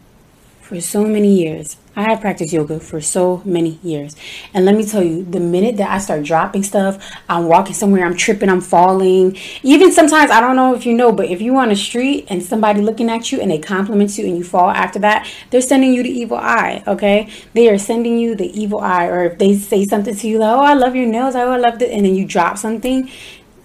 for 0.70 0.80
so 0.80 1.02
many 1.04 1.34
years. 1.34 1.76
I 1.96 2.02
have 2.04 2.20
practiced 2.20 2.52
yoga 2.52 2.78
for 2.78 3.00
so 3.00 3.42
many 3.44 3.80
years. 3.82 4.14
And 4.54 4.64
let 4.64 4.76
me 4.76 4.84
tell 4.86 5.02
you, 5.02 5.24
the 5.24 5.40
minute 5.40 5.78
that 5.78 5.90
I 5.90 5.98
start 5.98 6.22
dropping 6.22 6.62
stuff, 6.62 7.04
I'm 7.28 7.46
walking 7.46 7.74
somewhere, 7.74 8.06
I'm 8.06 8.16
tripping, 8.16 8.48
I'm 8.48 8.60
falling. 8.60 9.36
Even 9.64 9.90
sometimes, 9.90 10.30
I 10.30 10.40
don't 10.40 10.54
know 10.54 10.72
if 10.72 10.86
you 10.86 10.94
know, 10.94 11.10
but 11.10 11.26
if 11.26 11.42
you're 11.42 11.60
on 11.60 11.72
a 11.72 11.76
street 11.76 12.28
and 12.30 12.40
somebody 12.40 12.82
looking 12.82 13.10
at 13.10 13.32
you 13.32 13.40
and 13.40 13.50
they 13.50 13.58
compliment 13.58 14.16
you 14.16 14.26
and 14.26 14.38
you 14.38 14.44
fall 14.44 14.70
after 14.70 15.00
that, 15.00 15.28
they're 15.50 15.60
sending 15.60 15.92
you 15.92 16.04
the 16.04 16.08
evil 16.08 16.36
eye, 16.36 16.84
okay? 16.86 17.28
They 17.54 17.68
are 17.68 17.78
sending 17.78 18.16
you 18.16 18.36
the 18.36 18.48
evil 18.58 18.78
eye. 18.78 19.06
Or 19.06 19.24
if 19.24 19.38
they 19.38 19.56
say 19.56 19.84
something 19.84 20.14
to 20.14 20.28
you 20.28 20.38
like, 20.38 20.56
oh, 20.56 20.60
I 20.60 20.74
love 20.74 20.94
your 20.94 21.06
nails, 21.06 21.34
oh, 21.34 21.50
I 21.50 21.56
love 21.56 21.82
it, 21.82 21.90
and 21.90 22.06
then 22.06 22.14
you 22.14 22.24
drop 22.24 22.58
something, 22.58 23.10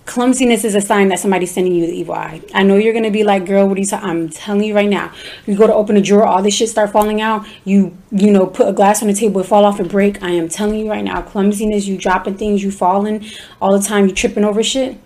clumsiness 0.06 0.64
is 0.64 0.76
a 0.76 0.82
sign 0.82 1.10
that 1.10 1.20
somebody's 1.20 1.52
sending 1.52 1.74
you 1.74 1.86
the 1.88 1.94
evil 1.94 2.14
eye. 2.14 2.42
I 2.54 2.64
know 2.64 2.78
you're 2.78 2.94
gonna 2.94 3.12
be 3.12 3.24
like, 3.24 3.46
girl, 3.46 3.68
what 3.68 3.78
are 3.78 3.82
you 3.82 3.88
talking? 3.88 4.10
I'm 4.10 4.30
telling 4.30 4.64
you 4.64 4.76
right 4.76 4.90
now. 4.90 5.12
You 5.46 5.58
go 5.58 5.68
to 5.68 5.74
open 5.74 5.98
a 5.98 6.02
drawer, 6.02 6.26
all 6.26 6.42
this 6.42 6.54
shit 6.54 6.70
start 6.70 6.92
falling 6.92 7.22
out. 7.22 7.46
You, 7.64 7.98
you 8.12 8.32
know, 8.32 8.46
put 8.46 8.68
a 8.68 8.74
glass 8.74 9.02
on 9.02 9.08
the 9.08 9.14
table, 9.14 9.42
it 9.42 9.48
fall 9.48 9.66
off 9.66 9.80
and 9.80 9.90
break. 9.90 10.22
I 10.22 10.30
am 10.32 10.48
telling 10.48 10.80
you 10.80 10.90
right 10.90 11.04
now, 11.04 11.22
clumsiness, 11.22 11.88
you 11.88 11.98
dropping 11.98 12.38
things, 12.38 12.64
you 12.64 12.72
falling 12.72 13.26
all 13.62 13.78
the 13.78 13.86
time, 13.86 14.08
you 14.08 14.14
tripping 14.14 14.44
over 14.44 14.62
shit. 14.64 14.98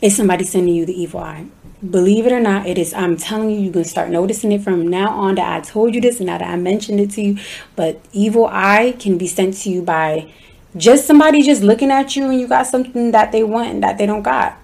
It's 0.00 0.16
somebody 0.16 0.44
sending 0.44 0.74
you 0.74 0.84
the 0.84 1.00
evil 1.00 1.20
eye. 1.20 1.46
Believe 1.88 2.26
it 2.26 2.32
or 2.32 2.40
not, 2.40 2.66
it 2.66 2.78
is. 2.78 2.94
I'm 2.94 3.16
telling 3.16 3.50
you, 3.50 3.58
you 3.58 3.70
can 3.72 3.84
start 3.84 4.10
noticing 4.10 4.52
it 4.52 4.62
from 4.62 4.86
now 4.86 5.10
on 5.10 5.36
that 5.36 5.52
I 5.52 5.60
told 5.60 5.94
you 5.94 6.00
this 6.00 6.18
and 6.18 6.26
now 6.26 6.38
that 6.38 6.48
I 6.48 6.56
mentioned 6.56 7.00
it 7.00 7.10
to 7.12 7.22
you. 7.22 7.38
But 7.76 8.00
evil 8.12 8.46
eye 8.46 8.96
can 8.98 9.18
be 9.18 9.26
sent 9.26 9.54
to 9.58 9.70
you 9.70 9.82
by 9.82 10.30
just 10.76 11.06
somebody 11.06 11.42
just 11.42 11.62
looking 11.62 11.90
at 11.90 12.16
you 12.16 12.24
and 12.24 12.40
you 12.40 12.48
got 12.48 12.66
something 12.66 13.10
that 13.10 13.32
they 13.32 13.42
want 13.42 13.70
and 13.70 13.82
that 13.82 13.98
they 13.98 14.06
don't 14.06 14.22
got. 14.22 14.56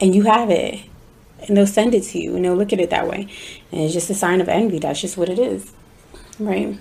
And 0.00 0.14
you 0.14 0.22
have 0.22 0.50
it. 0.50 0.80
And 1.46 1.56
they'll 1.56 1.66
send 1.66 1.94
it 1.94 2.04
to 2.04 2.18
you 2.20 2.36
and 2.36 2.44
they'll 2.44 2.54
look 2.54 2.72
at 2.72 2.80
it 2.80 2.90
that 2.90 3.08
way. 3.08 3.26
And 3.72 3.80
it's 3.82 3.92
just 3.92 4.10
a 4.10 4.14
sign 4.14 4.40
of 4.40 4.48
envy. 4.48 4.78
That's 4.78 5.00
just 5.00 5.16
what 5.16 5.28
it 5.28 5.38
is. 5.38 5.72
Right? 6.38 6.78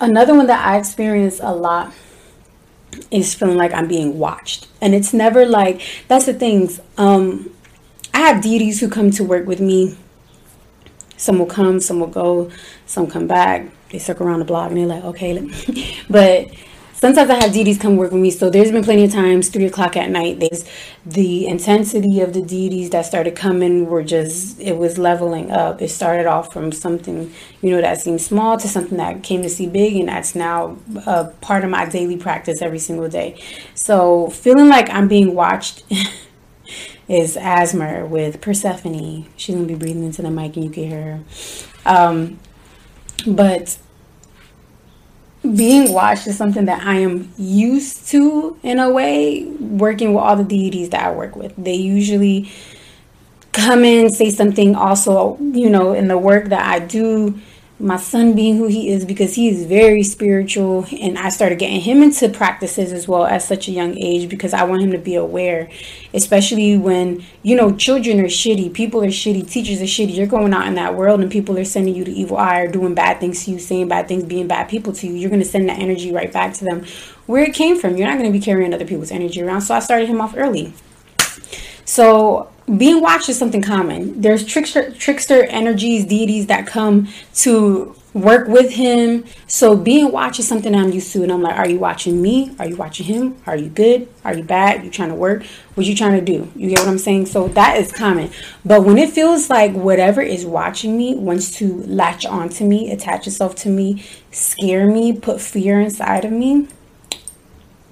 Another 0.00 0.34
one 0.34 0.46
that 0.46 0.66
I 0.66 0.76
experience 0.76 1.40
a 1.42 1.54
lot 1.54 1.92
is 3.10 3.34
feeling 3.34 3.56
like 3.56 3.72
I'm 3.72 3.88
being 3.88 4.18
watched. 4.18 4.68
And 4.80 4.94
it's 4.94 5.12
never 5.12 5.46
like 5.46 5.80
that's 6.08 6.26
the 6.26 6.34
things. 6.34 6.80
Um 6.96 7.50
I 8.12 8.20
have 8.20 8.42
deities 8.42 8.80
who 8.80 8.88
come 8.88 9.10
to 9.12 9.24
work 9.24 9.46
with 9.46 9.60
me 9.60 9.96
some 11.16 11.38
will 11.38 11.46
come, 11.46 11.80
some 11.80 12.00
will 12.00 12.06
go, 12.06 12.50
some 12.86 13.06
come 13.06 13.26
back. 13.26 13.66
They 13.90 13.98
circle 13.98 14.26
around 14.26 14.40
the 14.40 14.44
block 14.44 14.70
and 14.70 14.78
they're 14.78 14.86
like, 14.86 15.04
okay. 15.04 15.50
but 16.10 16.48
sometimes 17.04 17.28
I 17.28 17.34
have 17.34 17.52
deities 17.52 17.78
come 17.78 17.96
work 17.96 18.12
with 18.12 18.22
me. 18.22 18.30
So 18.30 18.48
there's 18.48 18.72
been 18.72 18.82
plenty 18.82 19.04
of 19.04 19.12
times, 19.12 19.50
three 19.50 19.66
o'clock 19.66 19.96
at 19.96 20.10
night, 20.10 20.40
there's 20.40 20.64
the 21.04 21.46
intensity 21.46 22.20
of 22.22 22.32
the 22.32 22.40
deities 22.40 22.90
that 22.90 23.04
started 23.04 23.36
coming 23.36 23.86
were 23.90 24.02
just, 24.02 24.58
it 24.58 24.78
was 24.78 24.96
leveling 24.96 25.50
up. 25.50 25.82
It 25.82 25.88
started 25.88 26.26
off 26.26 26.52
from 26.52 26.72
something, 26.72 27.32
you 27.60 27.70
know, 27.70 27.80
that 27.82 28.00
seemed 28.00 28.22
small 28.22 28.56
to 28.56 28.66
something 28.66 28.96
that 28.96 29.22
came 29.22 29.42
to 29.42 29.50
see 29.50 29.66
big. 29.66 29.96
And 29.96 30.08
that's 30.08 30.34
now 30.34 30.78
a 31.06 31.26
part 31.42 31.62
of 31.62 31.70
my 31.70 31.84
daily 31.84 32.16
practice 32.16 32.62
every 32.62 32.78
single 32.78 33.08
day. 33.08 33.38
So 33.74 34.30
feeling 34.30 34.68
like 34.68 34.88
I'm 34.90 35.08
being 35.08 35.34
watched. 35.34 35.84
is 37.08 37.36
Asthma 37.36 38.06
with 38.06 38.40
Persephone. 38.40 39.26
She's 39.36 39.54
gonna 39.54 39.66
be 39.66 39.74
breathing 39.74 40.04
into 40.04 40.22
the 40.22 40.30
mic 40.30 40.56
and 40.56 40.64
you 40.64 40.70
can 40.70 40.84
hear 40.84 41.02
her. 41.02 41.20
Um, 41.86 42.38
but 43.26 43.78
being 45.42 45.92
watched 45.92 46.26
is 46.26 46.36
something 46.36 46.64
that 46.64 46.82
I 46.86 46.96
am 46.96 47.32
used 47.36 48.08
to 48.08 48.56
in 48.62 48.78
a 48.78 48.90
way, 48.90 49.44
working 49.44 50.14
with 50.14 50.22
all 50.22 50.36
the 50.36 50.44
deities 50.44 50.90
that 50.90 51.04
I 51.04 51.10
work 51.10 51.36
with. 51.36 51.52
They 51.56 51.74
usually 51.74 52.50
come 53.52 53.84
in, 53.84 54.10
say 54.10 54.30
something 54.30 54.74
also, 54.74 55.38
you 55.38 55.68
know, 55.68 55.92
in 55.92 56.08
the 56.08 56.18
work 56.18 56.46
that 56.46 56.66
I 56.66 56.78
do 56.78 57.38
my 57.84 57.96
son 57.96 58.34
being 58.34 58.56
who 58.56 58.66
he 58.66 58.90
is 58.90 59.04
because 59.04 59.34
he 59.34 59.48
is 59.48 59.64
very 59.66 60.02
spiritual 60.02 60.86
and 61.00 61.18
I 61.18 61.28
started 61.28 61.58
getting 61.58 61.80
him 61.80 62.02
into 62.02 62.28
practices 62.28 62.92
as 62.92 63.06
well 63.06 63.24
at 63.24 63.42
such 63.42 63.68
a 63.68 63.72
young 63.72 63.98
age 63.98 64.28
because 64.28 64.54
I 64.54 64.64
want 64.64 64.82
him 64.82 64.90
to 64.92 64.98
be 64.98 65.14
aware 65.14 65.68
especially 66.12 66.76
when 66.76 67.24
you 67.42 67.54
know 67.54 67.76
children 67.76 68.20
are 68.20 68.24
shitty 68.24 68.72
people 68.72 69.04
are 69.04 69.08
shitty 69.08 69.48
teachers 69.50 69.80
are 69.80 69.84
shitty 69.84 70.16
you're 70.16 70.26
going 70.26 70.54
out 70.54 70.66
in 70.66 70.74
that 70.74 70.96
world 70.96 71.20
and 71.20 71.30
people 71.30 71.58
are 71.58 71.64
sending 71.64 71.94
you 71.94 72.04
the 72.04 72.18
evil 72.18 72.38
eye 72.38 72.60
or 72.60 72.68
doing 72.72 72.94
bad 72.94 73.20
things 73.20 73.44
to 73.44 73.50
you 73.50 73.58
saying 73.58 73.86
bad 73.88 74.08
things 74.08 74.24
being 74.24 74.48
bad 74.48 74.68
people 74.68 74.92
to 74.92 75.06
you 75.06 75.14
you're 75.14 75.30
going 75.30 75.42
to 75.42 75.46
send 75.46 75.68
that 75.68 75.78
energy 75.78 76.12
right 76.12 76.32
back 76.32 76.54
to 76.54 76.64
them 76.64 76.84
where 77.26 77.42
it 77.42 77.54
came 77.54 77.78
from. 77.78 77.96
You're 77.96 78.08
not 78.08 78.18
going 78.18 78.30
to 78.30 78.38
be 78.38 78.44
carrying 78.44 78.74
other 78.74 78.86
people's 78.86 79.10
energy 79.10 79.42
around. 79.42 79.62
So 79.62 79.74
I 79.74 79.78
started 79.78 80.08
him 80.08 80.20
off 80.20 80.34
early. 80.36 80.72
So 81.84 82.50
being 82.76 83.00
watched 83.00 83.28
is 83.28 83.38
something 83.38 83.62
common. 83.62 84.20
There's 84.20 84.44
trickster 84.44 84.92
trickster 84.92 85.44
energies, 85.44 86.04
deities 86.04 86.46
that 86.46 86.66
come 86.66 87.08
to 87.34 87.94
work 88.14 88.46
with 88.46 88.70
him. 88.70 89.24
So 89.48 89.76
being 89.76 90.12
watched 90.12 90.38
is 90.38 90.48
something 90.48 90.74
I'm 90.74 90.90
used 90.92 91.12
to, 91.12 91.22
and 91.22 91.32
I'm 91.32 91.42
like, 91.42 91.56
are 91.56 91.68
you 91.68 91.78
watching 91.78 92.22
me? 92.22 92.54
Are 92.58 92.66
you 92.66 92.76
watching 92.76 93.06
him? 93.06 93.36
Are 93.46 93.56
you 93.56 93.68
good? 93.68 94.08
Are 94.24 94.34
you 94.34 94.44
bad? 94.44 94.84
You 94.84 94.90
trying 94.90 95.10
to 95.10 95.14
work? 95.14 95.44
What 95.74 95.86
you 95.86 95.94
trying 95.94 96.18
to 96.18 96.24
do? 96.24 96.50
You 96.56 96.70
get 96.70 96.78
what 96.78 96.88
I'm 96.88 96.98
saying? 96.98 97.26
So 97.26 97.48
that 97.48 97.76
is 97.76 97.92
common. 97.92 98.30
But 98.64 98.84
when 98.84 98.96
it 98.96 99.10
feels 99.10 99.50
like 99.50 99.72
whatever 99.72 100.22
is 100.22 100.46
watching 100.46 100.96
me 100.96 101.16
wants 101.16 101.50
to 101.58 101.82
latch 101.82 102.24
onto 102.24 102.64
me, 102.64 102.90
attach 102.90 103.26
itself 103.26 103.56
to 103.56 103.68
me, 103.68 104.04
scare 104.30 104.86
me, 104.86 105.12
put 105.12 105.40
fear 105.40 105.80
inside 105.80 106.24
of 106.24 106.32
me, 106.32 106.68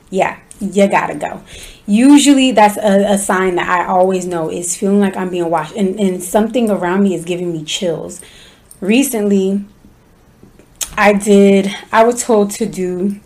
yeah, 0.09 0.39
you 0.63 0.89
gotta 0.89 1.15
go 1.15 1.43
usually 1.87 2.53
that's 2.53 2.77
a, 2.77 3.13
a, 3.15 3.19
sign 3.19 3.57
that 3.57 3.69
I 3.69 3.87
always 3.87 4.27
know 4.27 4.51
is 4.51 4.77
feeling 4.77 5.01
like 5.01 5.17
I'm 5.17 5.31
being 5.31 5.51
watched 5.51 5.75
and, 5.75 5.99
and 5.99 6.23
something 6.23 6.71
around 6.71 7.03
me 7.03 7.15
is 7.15 7.25
giving 7.25 7.53
me 7.53 7.65
chills. 7.65 8.21
Recently, 8.81 9.65
I 10.97 11.13
did, 11.15 11.75
I 11.91 12.05
was 12.05 12.23
told 12.23 12.51
to 12.53 12.67
do 12.67 13.21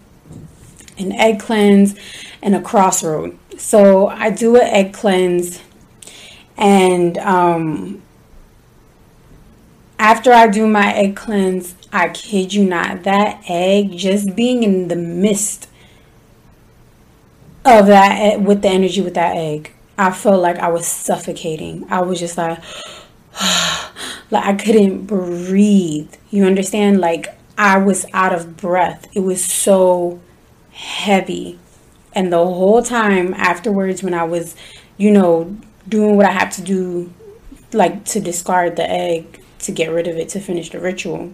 an 0.99 1.13
egg 1.13 1.41
cleanse 1.41 1.95
and 2.43 2.55
a 2.55 2.63
crossroad. 2.63 3.39
So 3.59 4.09
I 4.09 4.31
do 4.31 4.57
an 4.57 4.63
egg 4.63 4.93
cleanse, 4.93 5.63
and 6.59 7.17
um, 7.19 8.03
after 9.99 10.33
I 10.33 10.47
do 10.47 10.67
my 10.67 10.93
egg 10.93 11.17
cleanse, 11.17 11.75
I 11.93 12.11
kid 12.11 12.53
you 12.53 12.67
not, 12.67 13.05
that 13.05 13.43
egg 13.49 13.97
just 13.97 14.37
being 14.37 14.63
in 14.63 14.89
the 14.89 14.97
midst 14.97 15.69
of 17.67 17.87
that 17.87 18.13
eh, 18.21 18.37
with 18.37 18.63
the 18.63 18.69
energy 18.69 19.01
with 19.01 19.15
that 19.15 19.37
egg, 19.37 19.73
I 19.99 20.11
felt 20.11 20.43
like 20.43 20.59
I 20.59 20.69
was 20.69 20.87
suffocating. 20.87 21.87
I 21.91 22.03
was 22.03 22.19
just 22.21 22.37
like, 22.37 22.59
like 24.31 24.45
I 24.45 24.55
couldn't 24.55 25.07
breathe. 25.07 26.15
You 26.31 26.45
understand? 26.45 27.01
Like 27.01 27.39
I 27.57 27.79
was 27.79 28.07
out 28.13 28.35
of 28.35 28.57
breath. 28.57 29.07
It 29.15 29.21
was 29.21 29.45
so 29.45 30.21
heavy. 30.73 31.59
And 32.13 32.33
the 32.33 32.39
whole 32.39 32.83
time 32.83 33.35
afterwards, 33.35 34.03
when 34.03 34.15
I 34.15 34.25
was, 34.25 34.57
you 34.97 35.11
know, 35.11 35.57
doing 35.89 36.17
what 36.17 36.27
I 36.27 36.33
had 36.33 36.51
to 36.53 36.63
do, 36.63 37.13
like 37.73 38.05
to 38.07 38.21
discard 38.21 38.77
the 38.77 38.89
egg, 38.89 39.43
to 39.61 39.73
get 39.73 39.91
rid 39.91 40.07
of 40.07 40.17
it, 40.17 40.29
to 40.31 40.41
finish 40.41 40.71
the 40.71 40.81
ritual, 40.81 41.33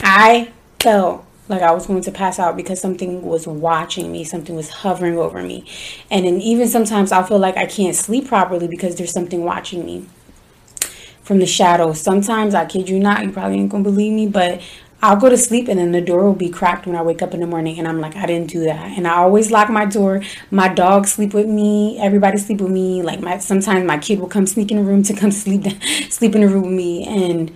I 0.00 0.52
felt 0.78 1.24
like 1.50 1.62
I 1.62 1.72
was 1.72 1.86
going 1.86 2.02
to 2.02 2.12
pass 2.12 2.38
out 2.38 2.56
because 2.56 2.80
something 2.80 3.22
was 3.22 3.46
watching 3.46 4.10
me, 4.10 4.24
something 4.24 4.54
was 4.54 4.70
hovering 4.70 5.18
over 5.18 5.42
me. 5.42 5.66
And 6.10 6.24
then 6.24 6.40
even 6.40 6.68
sometimes 6.68 7.12
I 7.12 7.22
feel 7.24 7.38
like 7.38 7.56
I 7.56 7.66
can't 7.66 7.94
sleep 7.94 8.28
properly 8.28 8.68
because 8.68 8.96
there's 8.96 9.12
something 9.12 9.44
watching 9.44 9.84
me 9.84 10.06
from 11.22 11.40
the 11.40 11.46
shadows. 11.46 12.00
Sometimes 12.00 12.54
I 12.54 12.64
kid 12.64 12.88
you 12.88 12.98
not, 12.98 13.24
you 13.24 13.32
probably 13.32 13.58
ain't 13.58 13.70
gonna 13.70 13.84
believe 13.84 14.12
me, 14.12 14.28
but 14.28 14.62
I'll 15.02 15.16
go 15.16 15.30
to 15.30 15.36
sleep 15.36 15.68
and 15.68 15.78
then 15.78 15.92
the 15.92 16.00
door 16.00 16.24
will 16.24 16.34
be 16.34 16.50
cracked 16.50 16.86
when 16.86 16.94
I 16.94 17.02
wake 17.02 17.22
up 17.22 17.32
in 17.32 17.40
the 17.40 17.46
morning 17.46 17.78
and 17.78 17.88
I'm 17.88 18.00
like, 18.00 18.16
I 18.16 18.26
didn't 18.26 18.50
do 18.50 18.64
that. 18.64 18.98
And 18.98 19.08
I 19.08 19.16
always 19.16 19.50
lock 19.50 19.70
my 19.70 19.86
door. 19.86 20.22
My 20.50 20.68
dog 20.68 21.06
sleep 21.06 21.32
with 21.32 21.46
me. 21.46 21.98
Everybody 21.98 22.36
sleep 22.36 22.60
with 22.60 22.70
me. 22.70 23.02
Like 23.02 23.20
my 23.20 23.38
sometimes 23.38 23.86
my 23.86 23.96
kid 23.96 24.20
will 24.20 24.28
come 24.28 24.46
sneak 24.46 24.70
in 24.70 24.76
the 24.76 24.82
room 24.82 25.02
to 25.04 25.14
come 25.14 25.30
sleep 25.42 25.64
sleep 26.10 26.34
in 26.34 26.42
the 26.42 26.48
room 26.48 26.62
with 26.62 26.72
me 26.72 27.06
and 27.06 27.50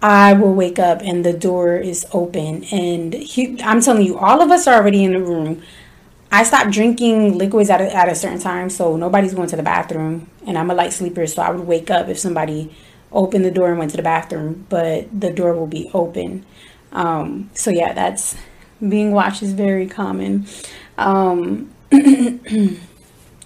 I 0.00 0.32
will 0.34 0.54
wake 0.54 0.78
up 0.78 1.00
and 1.02 1.24
the 1.24 1.32
door 1.32 1.76
is 1.76 2.06
open 2.12 2.64
and 2.64 3.14
he, 3.14 3.60
I'm 3.62 3.80
telling 3.80 4.06
you, 4.06 4.16
all 4.18 4.40
of 4.40 4.50
us 4.50 4.66
are 4.66 4.74
already 4.74 5.04
in 5.04 5.12
the 5.12 5.20
room. 5.20 5.62
I 6.30 6.42
stopped 6.42 6.70
drinking 6.70 7.38
liquids 7.38 7.70
at 7.70 7.80
a, 7.80 7.94
at 7.94 8.08
a 8.08 8.14
certain 8.14 8.38
time, 8.38 8.68
so 8.70 8.96
nobody's 8.96 9.34
going 9.34 9.48
to 9.48 9.56
the 9.56 9.62
bathroom, 9.62 10.28
and 10.46 10.58
I'm 10.58 10.70
a 10.70 10.74
light 10.74 10.92
sleeper, 10.92 11.26
so 11.26 11.40
I 11.40 11.50
would 11.50 11.66
wake 11.66 11.90
up 11.90 12.08
if 12.08 12.18
somebody 12.18 12.76
opened 13.10 13.46
the 13.46 13.50
door 13.50 13.70
and 13.70 13.78
went 13.78 13.92
to 13.92 13.96
the 13.96 14.02
bathroom, 14.02 14.66
but 14.68 15.08
the 15.18 15.30
door 15.30 15.54
will 15.54 15.66
be 15.66 15.90
open. 15.94 16.44
Um, 16.92 17.50
so 17.54 17.70
yeah, 17.70 17.94
that's 17.94 18.36
being 18.86 19.12
watched 19.12 19.42
is 19.42 19.52
very 19.52 19.86
common. 19.86 20.46
Um, 20.98 21.70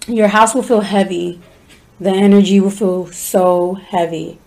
your 0.07 0.27
house 0.27 0.53
will 0.53 0.63
feel 0.63 0.81
heavy. 0.81 1.39
The 1.99 2.11
energy 2.11 2.59
will 2.59 2.69
feel 2.69 3.07
so 3.07 3.75
heavy. 3.75 4.39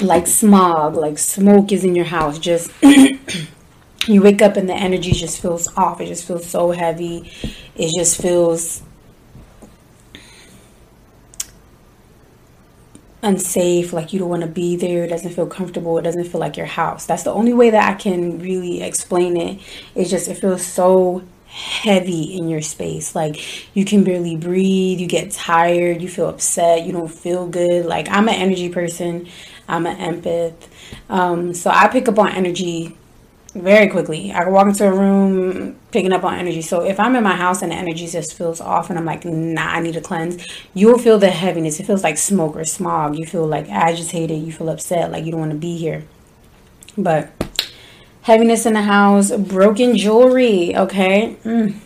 Like 0.00 0.26
smog, 0.26 0.94
like 0.94 1.18
smoke 1.18 1.72
is 1.72 1.84
in 1.84 1.94
your 1.94 2.04
house. 2.04 2.38
Just 2.38 2.70
you 2.82 4.22
wake 4.22 4.42
up 4.42 4.56
and 4.56 4.68
the 4.68 4.74
energy 4.74 5.12
just 5.12 5.40
feels 5.40 5.68
off. 5.76 6.00
It 6.00 6.06
just 6.06 6.26
feels 6.26 6.46
so 6.46 6.70
heavy. 6.72 7.32
It 7.74 7.92
just 7.98 8.20
feels 8.20 8.82
unsafe, 13.22 13.92
like 13.92 14.12
you 14.12 14.18
don't 14.18 14.28
want 14.28 14.42
to 14.42 14.48
be 14.48 14.76
there, 14.76 15.04
it 15.04 15.08
doesn't 15.08 15.32
feel 15.32 15.46
comfortable, 15.46 15.98
it 15.98 16.02
doesn't 16.02 16.24
feel 16.24 16.40
like 16.40 16.56
your 16.56 16.66
house. 16.66 17.06
That's 17.06 17.24
the 17.24 17.32
only 17.32 17.52
way 17.52 17.70
that 17.70 17.90
I 17.90 17.94
can 17.94 18.38
really 18.38 18.82
explain 18.82 19.36
it. 19.36 19.60
It's 19.94 20.10
just 20.10 20.28
it 20.28 20.36
feels 20.36 20.64
so 20.64 21.22
heavy 21.46 22.36
in 22.36 22.48
your 22.48 22.62
space. 22.62 23.14
Like 23.14 23.74
you 23.76 23.84
can 23.84 24.04
barely 24.04 24.36
breathe, 24.36 25.00
you 25.00 25.06
get 25.06 25.32
tired, 25.32 26.02
you 26.02 26.08
feel 26.08 26.28
upset, 26.28 26.84
you 26.84 26.92
don't 26.92 27.08
feel 27.12 27.48
good. 27.48 27.86
Like 27.86 28.08
I'm 28.10 28.28
an 28.28 28.34
energy 28.34 28.68
person, 28.68 29.28
I'm 29.68 29.86
an 29.86 29.96
empath. 29.96 30.54
Um, 31.08 31.54
so 31.54 31.70
I 31.70 31.88
pick 31.88 32.08
up 32.08 32.18
on 32.18 32.30
energy 32.30 32.96
very 33.54 33.88
quickly. 33.88 34.32
I 34.32 34.44
can 34.44 34.52
walk 34.52 34.66
into 34.66 34.86
a 34.86 34.92
room 34.92 35.76
picking 35.90 36.12
up 36.12 36.24
on 36.24 36.34
energy. 36.34 36.62
So 36.62 36.82
if 36.82 37.00
I'm 37.00 37.16
in 37.16 37.24
my 37.24 37.34
house 37.34 37.62
and 37.62 37.72
the 37.72 37.76
energy 37.76 38.06
just 38.06 38.34
feels 38.36 38.60
off 38.60 38.90
and 38.90 38.98
I'm 38.98 39.04
like, 39.04 39.24
nah, 39.24 39.66
I 39.66 39.80
need 39.80 39.94
to 39.94 40.00
cleanse, 40.00 40.46
you'll 40.74 40.98
feel 40.98 41.18
the 41.18 41.30
heaviness. 41.30 41.80
It 41.80 41.86
feels 41.86 42.02
like 42.02 42.18
smoke 42.18 42.56
or 42.56 42.64
smog. 42.64 43.18
You 43.18 43.26
feel 43.26 43.46
like 43.46 43.68
agitated. 43.68 44.42
You 44.42 44.52
feel 44.52 44.68
upset, 44.68 45.10
like 45.10 45.24
you 45.24 45.30
don't 45.30 45.40
want 45.40 45.52
to 45.52 45.58
be 45.58 45.76
here. 45.76 46.04
But 46.98 47.30
heaviness 48.22 48.66
in 48.66 48.74
the 48.74 48.82
house, 48.82 49.30
broken 49.30 49.96
jewelry, 49.96 50.76
okay? 50.76 51.36
Mm. 51.44 51.76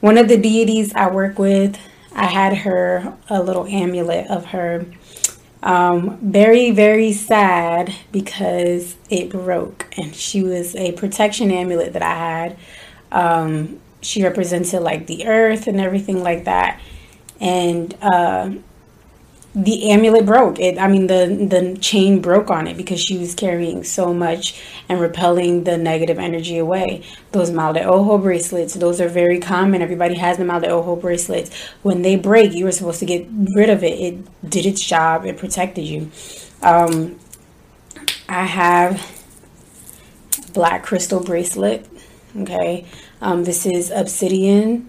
One 0.00 0.16
of 0.18 0.28
the 0.28 0.38
deities 0.38 0.94
I 0.94 1.10
work 1.10 1.38
with, 1.38 1.78
I 2.12 2.26
had 2.26 2.58
her 2.58 3.16
a 3.28 3.42
little 3.42 3.66
amulet 3.66 4.26
of 4.28 4.46
her 4.46 4.86
um, 5.62 6.18
very, 6.22 6.70
very 6.70 7.12
sad 7.12 7.94
because 8.12 8.96
it 9.10 9.30
broke, 9.30 9.86
and 9.96 10.14
she 10.14 10.42
was 10.42 10.74
a 10.76 10.92
protection 10.92 11.50
amulet 11.50 11.92
that 11.92 12.02
I 12.02 12.14
had. 12.14 12.56
Um, 13.12 13.80
she 14.00 14.22
represented 14.22 14.80
like 14.82 15.06
the 15.06 15.26
earth 15.26 15.66
and 15.66 15.80
everything 15.80 16.22
like 16.22 16.44
that, 16.44 16.80
and 17.40 17.94
uh, 18.00 18.52
the 19.54 19.90
amulet 19.90 20.24
broke. 20.26 20.60
It 20.60 20.78
i 20.78 20.86
mean 20.86 21.06
the 21.08 21.26
the 21.48 21.76
chain 21.78 22.20
broke 22.20 22.50
on 22.50 22.66
it 22.68 22.76
because 22.76 23.00
she 23.00 23.18
was 23.18 23.34
carrying 23.34 23.82
so 23.82 24.14
much 24.14 24.62
and 24.88 25.00
repelling 25.00 25.64
the 25.64 25.76
negative 25.76 26.18
energy 26.18 26.58
away. 26.58 27.02
Those 27.32 27.50
mal 27.50 27.72
de 27.72 27.82
ojo 27.84 28.18
bracelets 28.18 28.74
those 28.74 29.00
are 29.00 29.08
very 29.08 29.40
common. 29.40 29.82
Everybody 29.82 30.14
has 30.14 30.38
the 30.38 30.44
mal 30.44 30.60
de 30.60 30.68
ojo 30.68 30.96
bracelets. 30.96 31.54
When 31.82 32.02
they 32.02 32.16
break 32.16 32.52
you 32.52 32.64
were 32.64 32.72
supposed 32.72 33.00
to 33.00 33.06
get 33.06 33.26
rid 33.56 33.70
of 33.70 33.82
it. 33.82 33.98
It 33.98 34.50
did 34.50 34.66
its 34.66 34.80
job. 34.84 35.26
It 35.26 35.36
protected 35.36 35.84
you. 35.84 36.10
Um, 36.62 37.18
i 38.28 38.44
have 38.44 39.16
black 40.52 40.84
crystal 40.84 41.20
bracelet 41.20 41.86
okay? 42.36 42.86
Um, 43.20 43.44
this 43.44 43.66
is 43.66 43.90
obsidian 43.90 44.88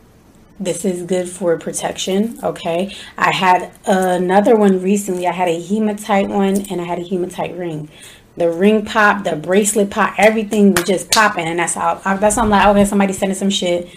this 0.62 0.86
is 0.86 1.02
good 1.04 1.28
for 1.28 1.58
protection. 1.58 2.40
Okay. 2.44 2.96
I 3.18 3.32
had 3.32 3.72
another 3.86 4.56
one 4.56 4.82
recently. 4.82 5.28
I 5.28 5.32
had 5.32 5.48
a 5.48 5.60
hematite 5.60 6.30
one 6.30 6.62
and 6.70 6.80
I 6.80 6.84
had 6.84 7.00
a 7.00 7.04
hematite 7.04 7.58
ring. 7.58 7.90
The 8.38 8.50
ring 8.50 8.86
pop, 8.86 9.24
the 9.24 9.36
bracelet 9.36 9.90
pop, 9.90 10.14
everything 10.18 10.74
was 10.74 10.86
just 10.86 11.12
popping. 11.12 11.48
And 11.48 11.60
that's 11.60 11.74
how, 11.74 11.96
that's 11.96 12.36
how 12.36 12.44
I'm 12.44 12.50
like, 12.50 12.68
okay, 12.68 12.86
somebody 12.86 13.14
sending 13.14 13.38
some 13.38 13.50
shit. 13.50 13.90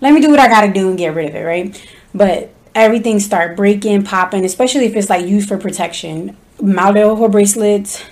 Let 0.00 0.12
me 0.12 0.20
do 0.20 0.28
what 0.30 0.40
I 0.40 0.48
got 0.48 0.62
to 0.62 0.72
do 0.72 0.88
and 0.88 0.98
get 0.98 1.14
rid 1.14 1.28
of 1.28 1.36
it. 1.36 1.44
Right. 1.44 1.88
But 2.12 2.52
everything 2.74 3.20
start 3.20 3.56
breaking, 3.56 4.02
popping, 4.02 4.44
especially 4.44 4.86
if 4.86 4.96
it's 4.96 5.08
like 5.08 5.26
used 5.26 5.48
for 5.48 5.56
protection. 5.56 6.36
Mal 6.60 6.92
de 6.92 7.02
ojo 7.02 7.28
bracelets, 7.28 8.04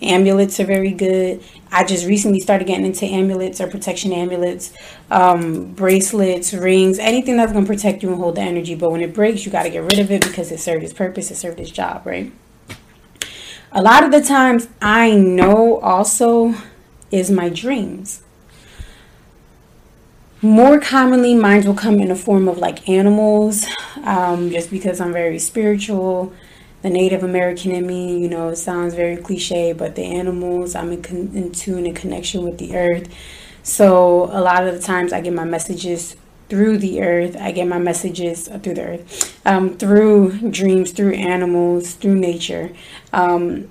amulets 0.00 0.60
are 0.60 0.64
very 0.64 0.92
good 0.92 1.42
I 1.70 1.84
just 1.84 2.06
recently 2.06 2.40
started 2.40 2.66
getting 2.66 2.86
into 2.86 3.04
amulets 3.04 3.60
or 3.60 3.66
protection 3.66 4.12
amulets, 4.12 4.72
um, 5.10 5.72
bracelets, 5.72 6.54
rings, 6.54 6.98
anything 6.98 7.36
that's 7.36 7.52
going 7.52 7.64
to 7.64 7.70
protect 7.70 8.02
you 8.02 8.10
and 8.10 8.18
hold 8.18 8.36
the 8.36 8.40
energy. 8.40 8.74
But 8.74 8.90
when 8.90 9.02
it 9.02 9.12
breaks, 9.12 9.44
you 9.44 9.52
got 9.52 9.64
to 9.64 9.70
get 9.70 9.82
rid 9.82 9.98
of 9.98 10.10
it 10.10 10.22
because 10.22 10.50
it 10.50 10.60
served 10.60 10.82
its 10.82 10.92
purpose, 10.92 11.30
it 11.30 11.36
served 11.36 11.60
its 11.60 11.70
job, 11.70 12.06
right? 12.06 12.32
A 13.72 13.82
lot 13.82 14.02
of 14.02 14.10
the 14.10 14.22
times, 14.22 14.68
I 14.80 15.14
know 15.14 15.78
also 15.80 16.54
is 17.10 17.30
my 17.30 17.50
dreams. 17.50 18.22
More 20.40 20.80
commonly, 20.80 21.34
mine 21.34 21.66
will 21.66 21.74
come 21.74 22.00
in 22.00 22.08
the 22.08 22.16
form 22.16 22.48
of 22.48 22.58
like 22.58 22.88
animals, 22.88 23.66
um, 24.04 24.50
just 24.50 24.70
because 24.70 25.00
I'm 25.00 25.12
very 25.12 25.38
spiritual 25.38 26.32
the 26.82 26.90
Native 26.90 27.22
American 27.22 27.72
in 27.72 27.86
me, 27.86 28.18
you 28.18 28.28
know, 28.28 28.48
it 28.48 28.56
sounds 28.56 28.94
very 28.94 29.16
cliche, 29.16 29.72
but 29.72 29.96
the 29.96 30.04
animals, 30.04 30.74
I'm 30.74 30.92
in, 30.92 31.02
con- 31.02 31.30
in 31.34 31.52
tune 31.52 31.86
and 31.86 31.96
connection 31.96 32.44
with 32.44 32.58
the 32.58 32.76
earth. 32.76 33.08
So 33.62 34.24
a 34.32 34.40
lot 34.40 34.66
of 34.66 34.74
the 34.74 34.80
times 34.80 35.12
I 35.12 35.20
get 35.20 35.32
my 35.32 35.44
messages 35.44 36.16
through 36.48 36.78
the 36.78 37.02
earth. 37.02 37.36
I 37.36 37.52
get 37.52 37.66
my 37.66 37.78
messages 37.78 38.48
through 38.48 38.74
the 38.74 38.82
earth, 38.82 39.46
um, 39.46 39.76
through 39.76 40.50
dreams, 40.50 40.92
through 40.92 41.14
animals, 41.14 41.94
through 41.94 42.14
nature. 42.14 42.70
Um, 43.12 43.68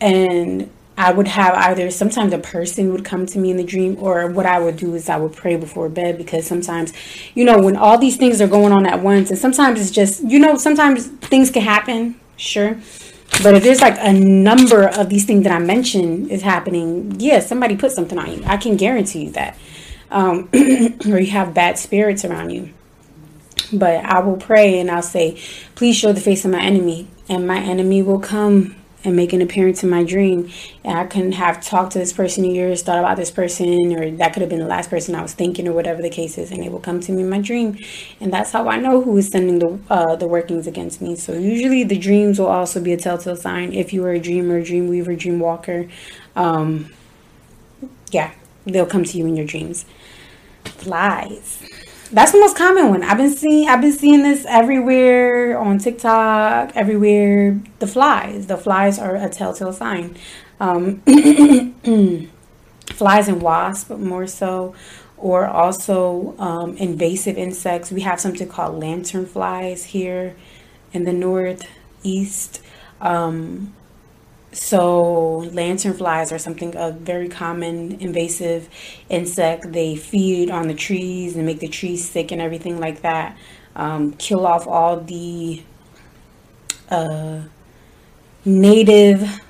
and 0.00 0.70
I 0.98 1.12
would 1.12 1.28
have 1.28 1.54
either 1.54 1.90
sometimes 1.90 2.32
a 2.32 2.38
person 2.38 2.90
would 2.92 3.04
come 3.04 3.26
to 3.26 3.38
me 3.38 3.50
in 3.50 3.58
the 3.58 3.64
dream, 3.64 3.96
or 4.00 4.26
what 4.28 4.46
I 4.46 4.58
would 4.58 4.76
do 4.76 4.94
is 4.94 5.08
I 5.08 5.18
would 5.18 5.34
pray 5.34 5.56
before 5.56 5.88
bed 5.88 6.16
because 6.16 6.46
sometimes, 6.46 6.92
you 7.34 7.44
know, 7.44 7.60
when 7.60 7.76
all 7.76 7.98
these 7.98 8.16
things 8.16 8.40
are 8.40 8.48
going 8.48 8.72
on 8.72 8.86
at 8.86 9.00
once, 9.00 9.30
and 9.30 9.38
sometimes 9.38 9.80
it's 9.80 9.90
just, 9.90 10.22
you 10.24 10.38
know, 10.38 10.56
sometimes 10.56 11.06
things 11.06 11.50
can 11.50 11.62
happen 11.62 12.18
sure. 12.36 12.78
But 13.42 13.54
if 13.54 13.62
there's 13.62 13.80
like 13.80 13.96
a 13.98 14.12
number 14.12 14.88
of 14.88 15.08
these 15.08 15.24
things 15.24 15.44
that 15.44 15.52
I 15.52 15.58
mentioned 15.58 16.30
is 16.30 16.42
happening, 16.42 17.16
yeah, 17.18 17.40
somebody 17.40 17.76
put 17.76 17.92
something 17.92 18.18
on 18.18 18.32
you. 18.32 18.42
I 18.46 18.56
can 18.56 18.76
guarantee 18.76 19.24
you 19.24 19.30
that. 19.32 19.58
Um, 20.10 20.48
or 20.54 21.18
you 21.18 21.30
have 21.32 21.52
bad 21.52 21.78
spirits 21.78 22.24
around 22.24 22.50
you. 22.50 22.72
But 23.72 24.04
I 24.04 24.20
will 24.20 24.36
pray 24.36 24.78
and 24.78 24.90
I'll 24.90 25.02
say, 25.02 25.40
please 25.74 25.96
show 25.96 26.12
the 26.12 26.20
face 26.20 26.44
of 26.44 26.52
my 26.52 26.62
enemy, 26.62 27.08
and 27.28 27.46
my 27.46 27.58
enemy 27.58 28.00
will 28.02 28.20
come 28.20 28.75
and 29.06 29.14
make 29.14 29.32
an 29.32 29.40
appearance 29.40 29.84
in 29.84 29.88
my 29.88 30.02
dream. 30.02 30.50
And 30.84 30.98
I 30.98 31.06
can 31.06 31.32
have 31.32 31.64
talked 31.64 31.92
to 31.92 31.98
this 31.98 32.12
person 32.12 32.44
years, 32.44 32.82
thought 32.82 32.98
about 32.98 33.16
this 33.16 33.30
person, 33.30 33.96
or 33.96 34.10
that 34.10 34.32
could 34.32 34.42
have 34.42 34.50
been 34.50 34.58
the 34.58 34.66
last 34.66 34.90
person 34.90 35.14
I 35.14 35.22
was 35.22 35.32
thinking, 35.32 35.68
or 35.68 35.72
whatever 35.72 36.02
the 36.02 36.10
case 36.10 36.36
is, 36.36 36.50
and 36.50 36.62
they 36.62 36.68
will 36.68 36.80
come 36.80 37.00
to 37.00 37.12
me 37.12 37.22
in 37.22 37.30
my 37.30 37.40
dream. 37.40 37.78
And 38.20 38.32
that's 38.32 38.50
how 38.50 38.68
I 38.68 38.78
know 38.78 39.00
who 39.00 39.16
is 39.16 39.28
sending 39.30 39.60
the 39.60 39.78
uh, 39.88 40.16
the 40.16 40.26
workings 40.26 40.66
against 40.66 41.00
me. 41.00 41.14
So 41.16 41.32
usually 41.32 41.84
the 41.84 41.98
dreams 41.98 42.40
will 42.40 42.48
also 42.48 42.82
be 42.82 42.92
a 42.92 42.96
telltale 42.96 43.36
sign 43.36 43.72
if 43.72 43.92
you 43.92 44.04
are 44.04 44.12
a 44.12 44.18
dreamer, 44.18 44.60
dream 44.60 44.88
weaver, 44.88 45.14
dream 45.14 45.38
walker. 45.38 45.88
Um, 46.34 46.92
yeah, 48.10 48.34
they'll 48.64 48.86
come 48.86 49.04
to 49.04 49.18
you 49.18 49.26
in 49.26 49.36
your 49.36 49.46
dreams. 49.46 49.86
Flies. 50.64 51.62
That's 52.16 52.32
the 52.32 52.38
most 52.38 52.56
common 52.56 52.88
one. 52.88 53.02
I've 53.02 53.18
been 53.18 53.34
seeing 53.34 53.68
I've 53.68 53.82
been 53.82 53.92
seeing 53.92 54.22
this 54.22 54.46
everywhere 54.48 55.58
on 55.58 55.76
TikTok, 55.76 56.74
everywhere. 56.74 57.60
The 57.78 57.86
flies. 57.86 58.46
The 58.46 58.56
flies 58.56 58.98
are 58.98 59.16
a 59.16 59.28
telltale 59.28 59.74
sign. 59.74 60.16
Um, 60.58 61.02
flies 62.86 63.28
and 63.28 63.42
wasps, 63.42 63.90
more 63.90 64.26
so, 64.26 64.74
or 65.18 65.44
also 65.46 66.34
um, 66.38 66.74
invasive 66.78 67.36
insects. 67.36 67.92
We 67.92 68.00
have 68.00 68.18
something 68.18 68.48
called 68.48 68.80
lantern 68.80 69.26
flies 69.26 69.84
here 69.84 70.36
in 70.94 71.04
the 71.04 71.12
northeast. 71.12 72.62
Um, 72.98 73.74
so 74.52 75.42
lanternflies 75.52 76.32
are 76.32 76.38
something 76.38 76.74
a 76.76 76.92
very 76.92 77.28
common 77.28 78.00
invasive 78.00 78.68
insect. 79.08 79.72
They 79.72 79.96
feed 79.96 80.50
on 80.50 80.68
the 80.68 80.74
trees 80.74 81.36
and 81.36 81.44
make 81.44 81.60
the 81.60 81.68
trees 81.68 82.08
sick 82.08 82.32
and 82.32 82.40
everything 82.40 82.80
like 82.80 83.02
that. 83.02 83.36
Um, 83.74 84.12
kill 84.12 84.46
off 84.46 84.66
all 84.66 85.00
the 85.00 85.62
uh, 86.90 87.42
native 88.44 89.40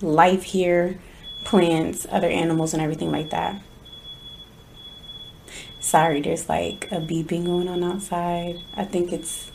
life 0.00 0.44
here, 0.44 0.98
plants, 1.44 2.06
other 2.10 2.28
animals, 2.28 2.72
and 2.72 2.82
everything 2.82 3.10
like 3.10 3.30
that. 3.30 3.60
Sorry, 5.80 6.20
there's 6.20 6.48
like 6.48 6.88
a 6.90 6.96
beeping 6.96 7.46
going 7.46 7.68
on 7.68 7.82
outside. 7.84 8.56
I 8.74 8.84
think 8.84 9.12
it's 9.12 9.47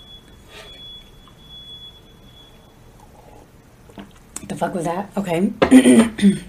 the 4.53 4.59
fuck 4.59 4.73
was 4.73 4.85
that? 4.85 5.11
Okay. 5.17 5.51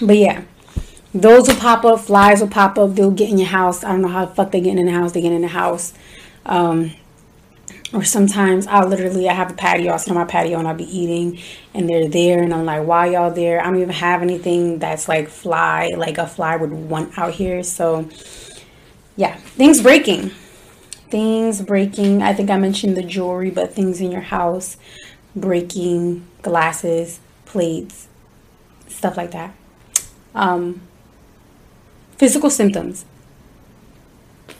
but 0.00 0.16
yeah, 0.16 0.44
those 1.12 1.48
will 1.48 1.56
pop 1.56 1.84
up. 1.84 2.00
Flies 2.00 2.40
will 2.40 2.48
pop 2.48 2.78
up. 2.78 2.94
They'll 2.94 3.10
get 3.10 3.30
in 3.30 3.38
your 3.38 3.48
house. 3.48 3.84
I 3.84 3.92
don't 3.92 4.02
know 4.02 4.08
how 4.08 4.24
the 4.24 4.34
fuck 4.34 4.52
they 4.52 4.60
get 4.60 4.78
in 4.78 4.86
the 4.86 4.92
house. 4.92 5.12
They 5.12 5.20
get 5.20 5.32
in 5.32 5.42
the 5.42 5.48
house. 5.48 5.92
Um, 6.44 6.92
or 7.92 8.04
sometimes 8.04 8.66
I'll 8.66 8.88
literally 8.88 9.28
I 9.28 9.32
have 9.32 9.50
a 9.50 9.54
patio. 9.54 9.92
I 9.92 9.96
sit 9.96 10.10
on 10.10 10.16
my 10.16 10.24
patio 10.24 10.58
and 10.58 10.66
I'll 10.68 10.74
be 10.74 10.84
eating, 10.84 11.40
and 11.72 11.88
they're 11.88 12.08
there, 12.08 12.42
and 12.42 12.52
I'm 12.52 12.64
like, 12.64 12.86
"Why 12.86 13.06
y'all 13.10 13.30
there?" 13.30 13.60
I 13.60 13.64
don't 13.64 13.76
even 13.76 13.90
have 13.90 14.22
anything 14.22 14.78
that's 14.78 15.08
like 15.08 15.28
fly, 15.28 15.92
like 15.96 16.18
a 16.18 16.26
fly 16.26 16.56
would 16.56 16.72
want 16.72 17.16
out 17.18 17.34
here. 17.34 17.62
So, 17.62 18.08
yeah, 19.16 19.36
things 19.36 19.80
breaking, 19.80 20.30
things 21.10 21.62
breaking. 21.62 22.22
I 22.22 22.32
think 22.34 22.50
I 22.50 22.58
mentioned 22.58 22.96
the 22.96 23.02
jewelry, 23.02 23.50
but 23.50 23.72
things 23.72 24.00
in 24.00 24.10
your 24.10 24.20
house 24.20 24.76
breaking 25.36 26.26
glasses, 26.46 27.18
plates, 27.44 28.06
stuff 28.86 29.16
like 29.16 29.32
that. 29.32 29.52
Um, 30.32 30.80
physical 32.18 32.50
symptoms 32.50 33.04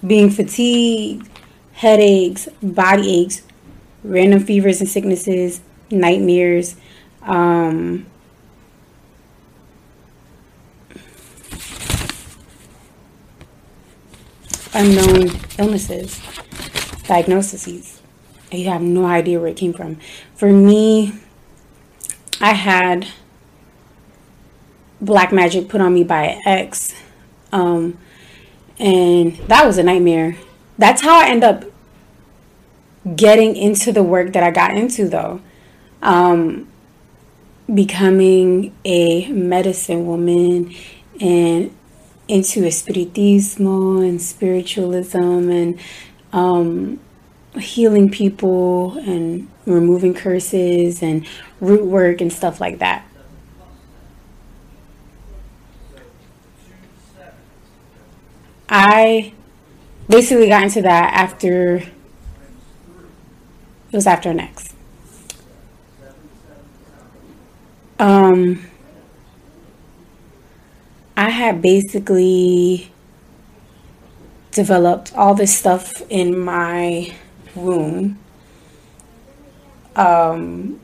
being 0.04 0.30
fatigued, 0.30 1.28
headaches, 1.74 2.48
body 2.60 3.22
aches, 3.22 3.42
random 4.02 4.40
fevers 4.44 4.80
and 4.80 4.88
sicknesses, 4.88 5.60
nightmares, 5.88 6.74
um, 7.22 8.04
unknown 14.74 15.30
illnesses, 15.56 16.20
diagnoses 17.06 17.96
you 18.52 18.68
have 18.68 18.82
no 18.82 19.04
idea 19.04 19.38
where 19.38 19.48
it 19.48 19.56
came 19.56 19.72
from. 19.72 19.98
For 20.34 20.52
me, 20.52 21.12
I 22.40 22.52
had 22.52 23.06
black 25.00 25.32
magic 25.32 25.68
put 25.68 25.80
on 25.80 25.94
me 25.94 26.04
by 26.04 26.24
an 26.24 26.42
ex. 26.46 26.94
Um, 27.52 27.98
and 28.78 29.36
that 29.48 29.66
was 29.66 29.78
a 29.78 29.82
nightmare. 29.82 30.36
That's 30.78 31.02
how 31.02 31.20
I 31.20 31.28
end 31.28 31.44
up 31.44 31.64
getting 33.14 33.56
into 33.56 33.92
the 33.92 34.02
work 34.02 34.32
that 34.32 34.42
I 34.42 34.50
got 34.50 34.76
into, 34.76 35.08
though. 35.08 35.40
Um, 36.02 36.68
becoming 37.72 38.76
a 38.84 39.28
medicine 39.28 40.06
woman 40.06 40.74
and 41.20 41.74
into 42.28 42.62
espiritismo 42.62 44.06
and 44.06 44.20
spiritualism 44.20 45.50
and 45.50 45.80
um, 46.32 47.00
healing 47.58 48.10
people 48.10 48.98
and 48.98 49.48
removing 49.64 50.14
curses 50.14 51.02
and 51.02 51.26
root 51.60 51.84
work 51.84 52.20
and 52.20 52.32
stuff 52.32 52.60
like 52.60 52.78
that. 52.78 53.06
I 58.68 59.32
basically 60.08 60.48
got 60.48 60.64
into 60.64 60.82
that 60.82 61.14
after 61.14 61.76
it 61.76 61.88
was 63.92 64.06
after 64.06 64.34
next. 64.34 64.74
Um 67.98 68.66
I 71.16 71.30
had 71.30 71.62
basically 71.62 72.90
developed 74.50 75.14
all 75.14 75.34
this 75.34 75.56
stuff 75.56 76.02
in 76.10 76.38
my 76.38 77.14
womb, 77.54 78.18
um, 79.94 80.80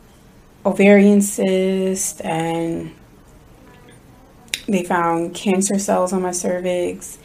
ovarian 0.65 1.21
cyst, 1.21 2.21
and 2.25 2.95
they 4.69 4.85
found 4.85 5.35
cancer 5.35 5.79
cells 5.79 6.13
on 6.13 6.23
my 6.23 6.33
cervix. 6.33 7.19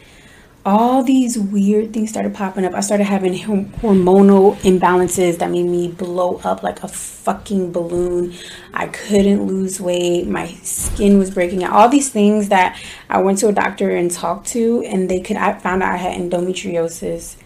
All 0.66 1.02
these 1.02 1.38
weird 1.38 1.94
things 1.94 2.10
started 2.10 2.34
popping 2.34 2.64
up. 2.64 2.74
I 2.74 2.80
started 2.80 3.04
having 3.04 3.32
hormonal 3.32 4.56
imbalances 4.56 5.38
that 5.38 5.50
made 5.50 5.62
me 5.62 5.88
blow 5.88 6.40
up 6.44 6.62
like 6.62 6.82
a 6.82 6.88
fucking 6.88 7.72
balloon. 7.72 8.34
I 8.74 8.88
couldn't 8.88 9.46
lose 9.46 9.80
weight. 9.80 10.26
My 10.26 10.48
skin 10.62 11.16
was 11.16 11.30
breaking 11.30 11.64
out. 11.64 11.72
All 11.72 11.88
these 11.88 12.10
things 12.10 12.50
that 12.50 12.78
I 13.08 13.22
went 13.22 13.38
to 13.38 13.48
a 13.48 13.52
doctor 13.52 13.90
and 13.90 14.10
talked 14.10 14.48
to, 14.48 14.82
and 14.84 15.08
they 15.08 15.20
could. 15.20 15.36
I 15.36 15.58
found 15.58 15.82
out 15.82 15.94
I 15.94 15.96
had 15.96 16.20
endometriosis 16.20 17.36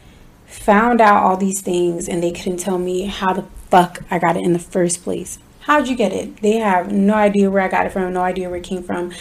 found 0.53 1.01
out 1.01 1.23
all 1.23 1.37
these 1.37 1.61
things 1.61 2.09
and 2.09 2.23
they 2.23 2.31
couldn't 2.31 2.59
tell 2.59 2.79
me 2.79 3.07
how 3.07 3.33
the 3.33 3.43
fuck 3.71 4.03
I 4.11 4.19
got 4.19 4.37
it 4.37 4.45
in 4.45 4.53
the 4.53 4.59
first 4.59 5.03
place. 5.03 5.39
How'd 5.63 5.89
you 5.89 5.97
get 5.97 6.13
it? 6.13 6.37
They 6.39 6.57
have 6.57 6.93
no 6.93 7.15
idea 7.15 7.51
where 7.51 7.63
I 7.63 7.69
got 7.69 7.87
it 7.87 7.93
from, 7.93 8.13
no 8.13 8.23
idea 8.23 8.49
where 8.49 8.59
it 8.59 8.65
came 8.65 8.83
from. 8.83 9.13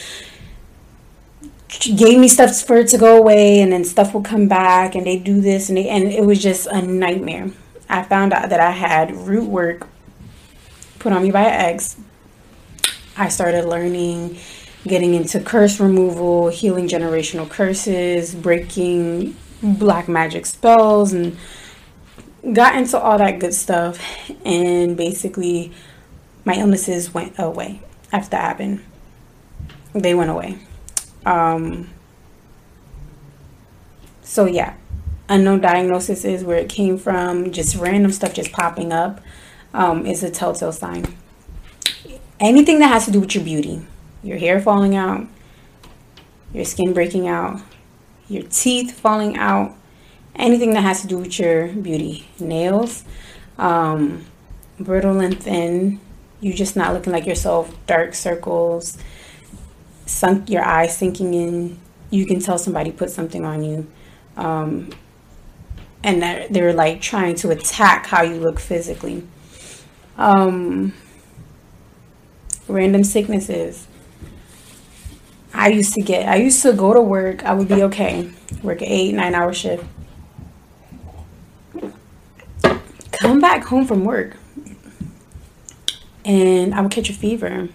She 1.70 1.96
Gave 1.96 2.20
me 2.20 2.28
stuff 2.28 2.62
for 2.62 2.78
it 2.78 2.90
to 2.90 2.98
go 2.98 3.18
away, 3.18 3.62
and 3.62 3.72
then 3.72 3.84
stuff 3.84 4.14
will 4.14 4.24
come 4.24 4.48
back, 4.48 4.96
and 4.96 5.06
they 5.06 5.18
do 5.18 5.40
this, 5.40 5.70
and 5.70 5.78
they, 5.78 5.88
and 5.88 6.06
it 6.06 6.26
was 6.26 6.42
just 6.42 6.68
a 6.68 6.82
nightmare. 6.82 7.52
I 7.90 8.04
found 8.04 8.34
out 8.34 8.50
that 8.50 8.60
I 8.60 8.72
had 8.72 9.16
root 9.16 9.48
work 9.48 9.88
put 11.00 11.14
on 11.14 11.24
me 11.24 11.32
by 11.32 11.42
an 11.42 11.74
ex. 11.74 11.98
I 13.18 13.30
started 13.30 13.66
learning, 13.66 14.38
getting 14.88 15.14
into 15.14 15.40
curse 15.40 15.80
removal, 15.80 16.50
healing 16.50 16.88
generational 16.88 17.50
curses, 17.50 18.34
breaking 18.34 19.36
black 19.62 20.08
magic 20.08 20.46
spells 20.46 21.14
and 21.14 21.38
got 22.54 22.76
into 22.76 22.98
all 23.00 23.18
that 23.18 23.40
good 23.40 23.54
stuff 23.54 24.00
and 24.44 24.98
basically 24.98 25.72
my 26.46 26.56
illnesses 26.56 27.14
went 27.14 27.34
away 27.38 27.82
after 28.12 28.32
that 28.32 28.42
happened. 28.42 28.84
They 29.94 30.14
went 30.14 30.32
away. 30.32 30.58
Um, 31.26 31.90
so 34.22 34.46
yeah. 34.46 34.76
Unknown 35.30 35.62
diagnosis 35.62 36.26
is 36.26 36.44
where 36.44 36.58
it 36.58 36.68
came 36.68 36.98
from. 36.98 37.52
Just 37.52 37.76
random 37.76 38.12
stuff 38.12 38.34
just 38.34 38.52
popping 38.52 38.92
up 38.92 39.22
um, 39.74 40.06
is 40.06 40.24
a 40.24 40.30
telltale 40.30 40.74
sign. 40.74 41.06
Anything 42.40 42.80
that 42.80 42.88
has 42.88 43.06
to 43.06 43.12
do 43.12 43.22
with 43.22 43.34
your 43.36 43.44
beauty. 43.44 43.86
Your 44.24 44.38
hair 44.38 44.60
falling 44.60 44.96
out 44.96 45.28
your 46.54 46.66
skin 46.66 46.94
breaking 46.94 47.30
out 47.30 47.62
your 48.32 48.44
teeth 48.44 48.98
falling 48.98 49.38
out, 49.38 49.76
anything 50.36 50.74
that 50.74 50.82
has 50.82 51.02
to 51.02 51.08
do 51.08 51.18
with 51.18 51.38
your 51.38 51.68
beauty, 51.68 52.28
nails, 52.40 53.04
um, 53.58 54.26
brittle 54.80 55.20
and 55.20 55.44
thin, 55.44 56.00
you 56.42 56.54
just 56.54 56.76
not 56.76 56.94
looking 56.94 57.14
like 57.14 57.28
yourself, 57.28 57.74
dark 57.86 58.16
circles, 58.16 58.98
sunk 60.08 60.50
your 60.50 60.64
eyes 60.64 60.98
sinking 60.98 61.34
in. 61.34 61.80
You 62.10 62.26
can 62.26 62.40
tell 62.40 62.58
somebody 62.58 62.92
put 62.92 63.12
something 63.12 63.46
on 63.46 63.64
you. 63.64 63.88
Um, 64.36 64.90
and 66.04 66.24
that 66.24 66.52
they're 66.52 66.74
like 66.74 67.00
trying 67.00 67.36
to 67.36 67.52
attack 67.52 68.08
how 68.08 68.24
you 68.24 68.36
look 68.36 68.60
physically. 68.60 69.26
Um, 70.18 70.94
random 72.68 73.04
sicknesses. 73.04 73.88
I 75.54 75.68
used 75.68 75.94
to 75.94 76.02
get, 76.02 76.28
I 76.28 76.38
used 76.38 76.64
to 76.64 76.74
go 76.74 76.94
to 76.94 77.02
work, 77.02 77.44
I 77.46 77.54
would 77.54 77.68
be 77.68 77.84
okay, 77.84 78.32
work 78.64 78.82
an 78.82 78.88
eight, 78.88 79.14
nine 79.14 79.36
hour 79.36 79.54
shift. 79.54 79.86
Come 83.12 83.40
back 83.40 83.64
home 83.66 83.86
from 83.86 84.04
work 84.04 84.38
and 86.26 86.74
I 86.74 86.82
would 86.82 86.92
catch 86.92 87.10
a 87.10 87.14
fever. 87.14 87.70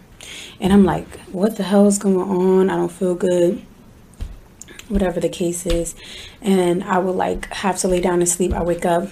And 0.60 0.72
I'm 0.72 0.84
like, 0.84 1.18
what 1.26 1.56
the 1.56 1.62
hell 1.62 1.86
is 1.86 1.98
going 1.98 2.16
on? 2.16 2.70
I 2.70 2.76
don't 2.76 2.90
feel 2.90 3.14
good. 3.14 3.64
Whatever 4.88 5.20
the 5.20 5.28
case 5.28 5.66
is. 5.66 5.94
And 6.40 6.84
I 6.84 6.98
would 6.98 7.16
like 7.16 7.46
have 7.52 7.78
to 7.78 7.88
lay 7.88 8.00
down 8.00 8.20
and 8.20 8.28
sleep. 8.28 8.52
I 8.52 8.62
wake 8.62 8.84
up 8.84 9.04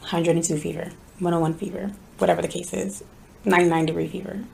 102 0.00 0.58
fever, 0.58 0.92
101 1.18 1.54
fever, 1.54 1.92
whatever 2.18 2.42
the 2.42 2.48
case 2.48 2.72
is, 2.72 3.02
99 3.44 3.86
degree 3.86 4.08
fever. 4.08 4.44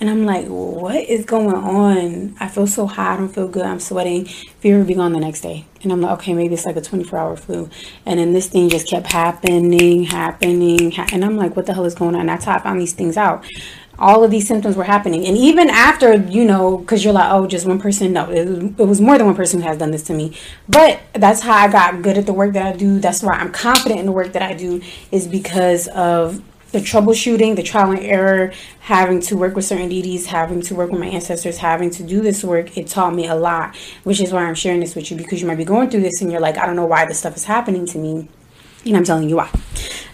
And 0.00 0.08
I'm 0.08 0.24
like, 0.24 0.46
what 0.46 1.08
is 1.08 1.24
going 1.24 1.54
on? 1.54 2.36
I 2.38 2.46
feel 2.46 2.68
so 2.68 2.86
hot. 2.86 3.14
I 3.14 3.16
don't 3.16 3.28
feel 3.28 3.48
good. 3.48 3.64
I'm 3.64 3.80
sweating. 3.80 4.26
Fever 4.26 4.84
be 4.84 4.94
gone 4.94 5.12
the 5.12 5.18
next 5.18 5.40
day. 5.40 5.66
And 5.82 5.92
I'm 5.92 6.00
like, 6.00 6.12
okay, 6.20 6.34
maybe 6.34 6.54
it's 6.54 6.64
like 6.66 6.76
a 6.76 6.80
24 6.80 7.18
hour 7.18 7.36
flu. 7.36 7.68
And 8.06 8.20
then 8.20 8.32
this 8.32 8.48
thing 8.48 8.68
just 8.68 8.88
kept 8.88 9.10
happening, 9.10 10.04
happening. 10.04 10.92
Ha- 10.92 11.08
and 11.12 11.24
I'm 11.24 11.36
like, 11.36 11.56
what 11.56 11.66
the 11.66 11.74
hell 11.74 11.84
is 11.84 11.96
going 11.96 12.14
on? 12.14 12.26
That's 12.26 12.44
how 12.44 12.54
I 12.56 12.60
found 12.60 12.80
these 12.80 12.92
things 12.92 13.16
out. 13.16 13.44
All 13.98 14.22
of 14.22 14.30
these 14.30 14.46
symptoms 14.46 14.76
were 14.76 14.84
happening. 14.84 15.26
And 15.26 15.36
even 15.36 15.68
after, 15.68 16.14
you 16.14 16.44
know, 16.44 16.78
because 16.78 17.02
you're 17.02 17.12
like, 17.12 17.32
oh, 17.32 17.48
just 17.48 17.66
one 17.66 17.80
person. 17.80 18.12
No, 18.12 18.30
it, 18.30 18.46
it 18.78 18.84
was 18.84 19.00
more 19.00 19.18
than 19.18 19.26
one 19.26 19.34
person 19.34 19.60
who 19.60 19.66
has 19.66 19.78
done 19.78 19.90
this 19.90 20.04
to 20.04 20.14
me. 20.14 20.36
But 20.68 21.00
that's 21.14 21.40
how 21.40 21.54
I 21.54 21.66
got 21.66 22.02
good 22.02 22.16
at 22.16 22.26
the 22.26 22.32
work 22.32 22.52
that 22.52 22.64
I 22.64 22.76
do. 22.76 23.00
That's 23.00 23.24
why 23.24 23.32
I'm 23.32 23.50
confident 23.50 23.98
in 23.98 24.06
the 24.06 24.12
work 24.12 24.32
that 24.34 24.42
I 24.42 24.54
do, 24.54 24.80
is 25.10 25.26
because 25.26 25.88
of 25.88 26.40
the 26.72 26.78
troubleshooting, 26.78 27.56
the 27.56 27.62
trial 27.62 27.90
and 27.90 28.00
error, 28.00 28.52
having 28.80 29.20
to 29.20 29.36
work 29.36 29.56
with 29.56 29.64
certain 29.64 29.88
deities, 29.88 30.26
having 30.26 30.60
to 30.62 30.74
work 30.74 30.90
with 30.90 31.00
my 31.00 31.06
ancestors, 31.06 31.58
having 31.58 31.90
to 31.90 32.02
do 32.02 32.20
this 32.20 32.44
work, 32.44 32.76
it 32.76 32.88
taught 32.88 33.14
me 33.14 33.26
a 33.26 33.34
lot, 33.34 33.74
which 34.04 34.20
is 34.20 34.32
why 34.32 34.44
I'm 34.44 34.54
sharing 34.54 34.80
this 34.80 34.94
with 34.94 35.10
you 35.10 35.16
because 35.16 35.40
you 35.40 35.46
might 35.46 35.56
be 35.56 35.64
going 35.64 35.88
through 35.90 36.02
this 36.02 36.20
and 36.20 36.30
you're 36.30 36.40
like, 36.40 36.58
I 36.58 36.66
don't 36.66 36.76
know 36.76 36.86
why 36.86 37.06
this 37.06 37.18
stuff 37.18 37.36
is 37.36 37.44
happening 37.44 37.86
to 37.86 37.98
me. 37.98 38.28
And 38.84 38.96
I'm 38.96 39.04
telling 39.04 39.28
you 39.28 39.36
why. 39.36 39.50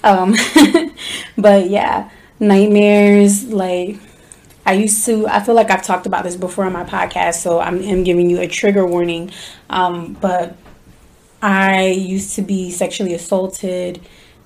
Um, 0.04 0.34
but 1.36 1.68
yeah, 1.68 2.10
nightmares, 2.38 3.44
like, 3.44 3.96
I 4.66 4.74
used 4.74 5.04
to, 5.06 5.26
I 5.26 5.40
feel 5.40 5.54
like 5.54 5.70
I've 5.70 5.82
talked 5.82 6.06
about 6.06 6.24
this 6.24 6.36
before 6.36 6.64
on 6.64 6.72
my 6.72 6.84
podcast, 6.84 7.34
so 7.34 7.60
I'm, 7.60 7.82
I'm 7.82 8.04
giving 8.04 8.30
you 8.30 8.40
a 8.40 8.46
trigger 8.46 8.86
warning. 8.86 9.30
Um, 9.68 10.14
but 10.14 10.56
I 11.42 11.88
used 11.88 12.36
to 12.36 12.42
be 12.42 12.70
sexually 12.70 13.12
assaulted 13.12 14.00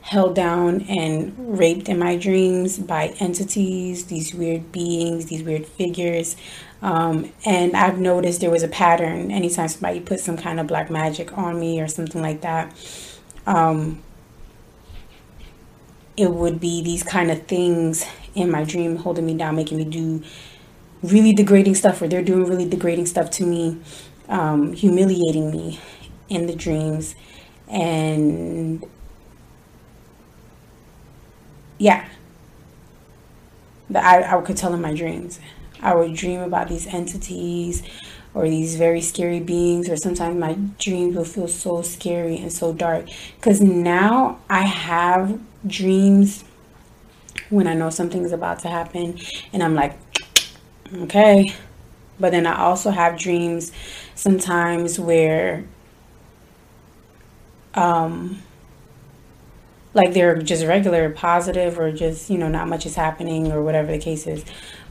held 0.09 0.35
down 0.35 0.81
and 0.89 1.35
raped 1.59 1.87
in 1.89 1.99
my 1.99 2.17
dreams 2.17 2.79
by 2.79 3.09
entities, 3.21 4.07
these 4.07 4.35
weird 4.35 4.73
beings, 4.73 5.27
these 5.27 5.43
weird 5.43 5.67
figures. 5.67 6.35
Um, 6.81 7.31
and 7.45 7.77
I've 7.77 7.99
noticed 7.99 8.41
there 8.41 8.51
was 8.51 8.63
a 8.63 8.69
pattern 8.69 9.31
anytime 9.31 9.69
somebody 9.69 10.01
put 10.01 10.21
some 10.21 10.39
kind 10.39 10.61
of 10.61 10.67
black 10.67 10.91
magic 10.91 11.37
on 11.37 11.61
me 11.61 11.79
or 11.81 11.89
something 11.89 12.23
like 12.23 12.41
that. 12.41 12.75
Um, 13.47 14.03
it 16.17 16.31
would 16.31 16.59
be 16.59 16.83
these 16.83 17.03
kind 17.03 17.31
of 17.31 17.47
things 17.47 18.07
in 18.35 18.51
my 18.51 18.65
dream 18.65 18.97
holding 18.97 19.27
me 19.27 19.35
down, 19.35 19.57
making 19.57 19.77
me 19.77 19.85
do 19.85 20.23
really 21.03 21.35
degrading 21.35 21.75
stuff, 21.75 22.01
or 22.01 22.09
they're 22.09 22.23
doing 22.23 22.45
really 22.49 22.69
degrading 22.69 23.07
stuff 23.07 23.31
to 23.31 23.45
me, 23.45 23.79
um, 24.29 24.73
humiliating 24.73 25.51
me 25.51 25.79
in 26.31 26.47
the 26.47 26.55
dreams. 26.55 27.15
And 27.69 28.85
yeah, 31.79 32.09
that 33.91 34.05
I, 34.05 34.37
I 34.39 34.41
could 34.43 34.57
tell 34.57 34.75
in 34.75 34.81
my 34.81 34.95
dreams. 34.95 35.41
I 35.81 35.95
would 35.95 36.15
dream 36.15 36.41
about 36.41 36.69
these 36.69 36.87
entities 36.87 37.83
or 38.35 38.49
these 38.49 38.77
very 38.77 39.01
scary 39.01 39.41
beings, 39.41 39.89
or 39.89 39.97
sometimes 39.97 40.39
my 40.39 40.55
dreams 40.79 41.17
will 41.17 41.25
feel 41.25 41.49
so 41.49 41.83
scary 41.83 42.37
and 42.37 42.53
so 42.53 42.73
dark. 42.73 43.07
Because 43.37 43.61
now 43.61 44.39
I 44.51 44.63
have 44.63 45.41
dreams 45.67 46.45
when 47.51 47.67
I 47.67 47.75
know 47.75 47.91
something 47.91 48.25
is 48.25 48.33
about 48.33 48.59
to 48.61 48.69
happen, 48.69 49.19
and 49.53 49.63
I'm 49.63 49.75
like, 49.75 49.97
okay. 50.95 51.55
But 52.21 52.33
then 52.33 52.47
I 52.47 52.59
also 52.61 52.91
have 52.91 53.19
dreams 53.19 53.73
sometimes 54.15 54.99
where 54.99 55.65
um, 57.75 58.43
like 59.99 60.15
they're 60.15 60.41
just 60.41 60.65
regular 60.65 61.11
positive 61.11 61.79
or 61.79 61.93
just 61.93 62.31
you 62.31 62.39
know 62.39 62.49
not 62.49 62.69
much 62.69 62.87
is 62.87 62.95
happening 62.95 63.53
or 63.53 63.63
whatever 63.63 63.93
the 63.93 63.99
case 63.99 64.27
is. 64.27 64.45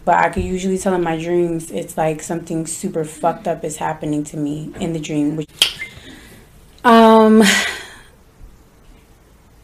But 0.06 0.16
i 0.16 0.30
could 0.30 0.44
usually 0.44 0.78
tell 0.78 0.94
in 0.94 1.04
my 1.04 1.18
dreams 1.18 1.72
it's 1.72 1.98
like 1.98 2.22
something 2.22 2.68
super 2.68 3.04
fucked 3.04 3.48
up 3.48 3.64
is 3.64 3.78
happening 3.78 4.24
to 4.26 4.38
me 4.38 4.72
in 4.80 4.94
the 4.94 5.00
dream 5.00 5.36
which 5.36 5.50
um 6.86 7.44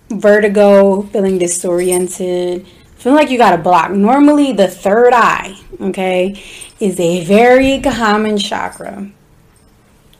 vertigo 0.09 1.03
feeling 1.03 1.37
disoriented 1.37 2.67
feeling 2.97 3.17
like 3.17 3.29
you 3.29 3.37
got 3.37 3.53
a 3.53 3.57
block. 3.57 3.91
Normally 3.91 4.53
the 4.53 4.67
third 4.67 5.13
eye 5.13 5.55
okay 5.79 6.41
is 6.79 6.99
a 6.99 7.23
very 7.25 7.79
common 7.81 8.37
chakra 8.37 9.09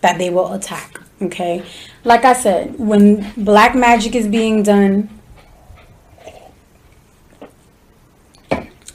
that 0.01 0.17
they 0.17 0.29
will 0.29 0.53
attack 0.53 1.02
okay 1.21 1.63
like 2.03 2.25
I 2.25 2.33
said, 2.33 2.77
when 2.77 3.31
black 3.37 3.75
magic 3.75 4.15
is 4.15 4.27
being 4.27 4.63
done, 4.63 5.09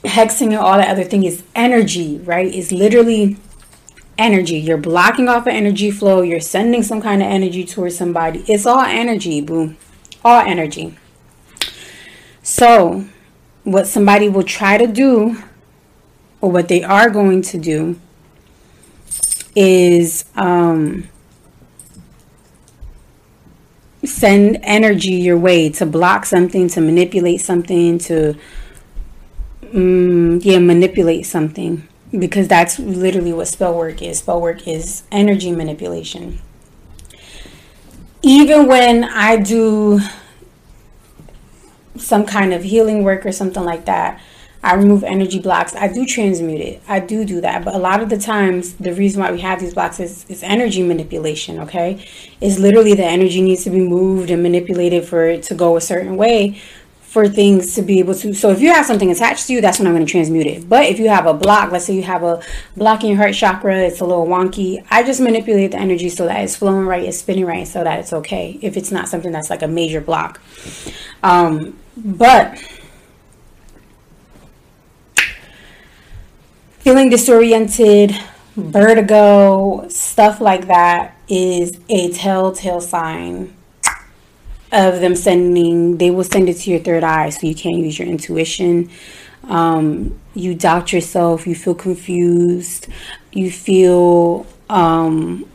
hexing 0.03 0.47
and 0.47 0.55
all 0.55 0.77
that 0.77 0.89
other 0.89 1.03
thing 1.03 1.23
is 1.23 1.43
energy, 1.55 2.19
right? 2.19 2.53
It's 2.53 2.71
literally 2.71 3.37
energy. 4.17 4.59
You're 4.59 4.77
blocking 4.77 5.27
off 5.27 5.47
an 5.47 5.55
energy 5.55 5.91
flow. 5.91 6.21
You're 6.21 6.39
sending 6.39 6.83
some 6.83 7.01
kind 7.01 7.21
of 7.21 7.27
energy 7.27 7.65
towards 7.65 7.97
somebody. 7.97 8.43
It's 8.47 8.65
all 8.65 8.81
energy, 8.81 9.41
boom. 9.41 9.77
All 10.23 10.41
energy. 10.41 10.95
So, 12.43 13.05
what 13.63 13.87
somebody 13.87 14.29
will 14.29 14.43
try 14.43 14.77
to 14.77 14.87
do, 14.87 15.41
or 16.41 16.51
what 16.51 16.67
they 16.67 16.83
are 16.83 17.09
going 17.09 17.41
to 17.43 17.57
do, 17.57 17.99
is 19.55 20.25
um, 20.35 21.09
send 24.03 24.59
energy 24.63 25.11
your 25.11 25.37
way 25.37 25.69
to 25.69 25.85
block 25.85 26.25
something, 26.25 26.67
to 26.69 26.81
manipulate 26.81 27.41
something, 27.41 27.97
to 27.99 28.35
um, 29.73 30.39
yeah, 30.41 30.59
manipulate 30.59 31.25
something 31.25 31.87
because 32.17 32.47
that's 32.47 32.79
literally 32.79 33.33
what 33.33 33.47
spell 33.47 33.75
work 33.75 34.01
is. 34.01 34.19
Spell 34.19 34.41
work 34.41 34.67
is 34.67 35.03
energy 35.11 35.51
manipulation. 35.51 36.39
Even 38.21 38.67
when 38.67 39.03
I 39.03 39.37
do 39.37 39.99
some 41.97 42.25
kind 42.25 42.53
of 42.53 42.63
healing 42.63 43.03
work 43.03 43.25
or 43.25 43.31
something 43.31 43.63
like 43.63 43.85
that, 43.85 44.19
I 44.61 44.75
remove 44.75 45.03
energy 45.03 45.39
blocks. 45.39 45.73
I 45.75 45.87
do 45.87 46.05
transmute 46.05 46.59
it. 46.59 46.81
I 46.87 46.99
do 46.99 47.23
do 47.23 47.39
that. 47.41 47.63
But 47.63 47.75
a 47.75 47.77
lot 47.77 48.01
of 48.01 48.09
the 48.09 48.17
times, 48.17 48.73
the 48.73 48.93
reason 48.93 49.21
why 49.21 49.31
we 49.31 49.39
have 49.39 49.59
these 49.59 49.73
blocks 49.73 49.99
is, 49.99 50.25
is 50.29 50.43
energy 50.43 50.83
manipulation, 50.83 51.59
okay? 51.59 52.05
Is 52.41 52.59
literally 52.59 52.93
the 52.93 53.05
energy 53.05 53.41
needs 53.41 53.63
to 53.63 53.69
be 53.69 53.79
moved 53.79 54.29
and 54.29 54.43
manipulated 54.43 55.05
for 55.05 55.25
it 55.25 55.43
to 55.43 55.55
go 55.55 55.77
a 55.77 55.81
certain 55.81 56.17
way 56.17 56.61
for 57.09 57.27
things 57.27 57.73
to 57.73 57.81
be 57.81 57.97
able 57.97 58.13
to. 58.13 58.35
So 58.35 58.51
if 58.51 58.61
you 58.61 58.71
have 58.71 58.85
something 58.85 59.09
attached 59.09 59.47
to 59.47 59.53
you, 59.53 59.61
that's 59.61 59.79
when 59.79 59.87
I'm 59.87 59.95
going 59.95 60.05
to 60.05 60.11
transmute 60.11 60.45
it. 60.45 60.69
But 60.69 60.85
if 60.85 60.99
you 60.99 61.09
have 61.09 61.25
a 61.25 61.33
block, 61.33 61.71
let's 61.71 61.85
say 61.85 61.95
you 61.95 62.03
have 62.03 62.21
a 62.21 62.39
block 62.77 63.03
in 63.03 63.09
your 63.09 63.17
heart 63.17 63.33
chakra, 63.33 63.77
it's 63.79 64.01
a 64.01 64.05
little 64.05 64.27
wonky. 64.27 64.85
I 64.91 65.01
just 65.01 65.19
manipulate 65.19 65.71
the 65.71 65.79
energy 65.79 66.09
so 66.09 66.27
that 66.27 66.43
it's 66.43 66.55
flowing 66.55 66.85
right, 66.85 67.03
it's 67.03 67.17
spinning 67.17 67.47
right, 67.47 67.67
so 67.67 67.83
that 67.83 67.99
it's 67.99 68.13
okay. 68.13 68.59
If 68.61 68.77
it's 68.77 68.91
not 68.91 69.07
something 69.09 69.31
that's 69.31 69.49
like 69.49 69.63
a 69.63 69.67
major 69.67 70.01
block. 70.01 70.39
Um, 71.23 71.79
but 71.97 72.61
feeling 76.89 77.11
disoriented, 77.11 78.17
vertigo, 78.55 79.87
stuff 79.89 80.41
like 80.41 80.65
that 80.65 81.15
is 81.27 81.79
a 81.87 82.11
telltale 82.13 82.81
sign 82.81 83.53
of 84.71 84.99
them 84.99 85.15
sending, 85.15 85.97
they 85.97 86.09
will 86.09 86.23
send 86.23 86.49
it 86.49 86.55
to 86.55 86.71
your 86.71 86.79
third 86.79 87.03
eye 87.03 87.29
so 87.29 87.45
you 87.45 87.53
can't 87.53 87.77
use 87.77 87.99
your 87.99 88.07
intuition. 88.07 88.89
Um, 89.43 90.19
you 90.33 90.55
doubt 90.55 90.91
yourself, 90.91 91.45
you 91.45 91.53
feel 91.53 91.75
confused, 91.75 92.87
you 93.31 93.51
feel 93.51 94.47
um, 94.67 95.45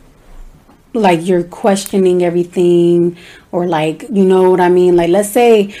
like 0.93 1.27
you're 1.27 1.43
questioning 1.43 2.23
everything, 2.23 3.17
or 3.51 3.67
like, 3.67 4.03
you 4.03 4.23
know 4.23 4.51
what 4.51 4.61
I 4.61 4.69
mean? 4.69 4.95
Like, 4.95 5.09
let's 5.09 5.31
say 5.31 5.75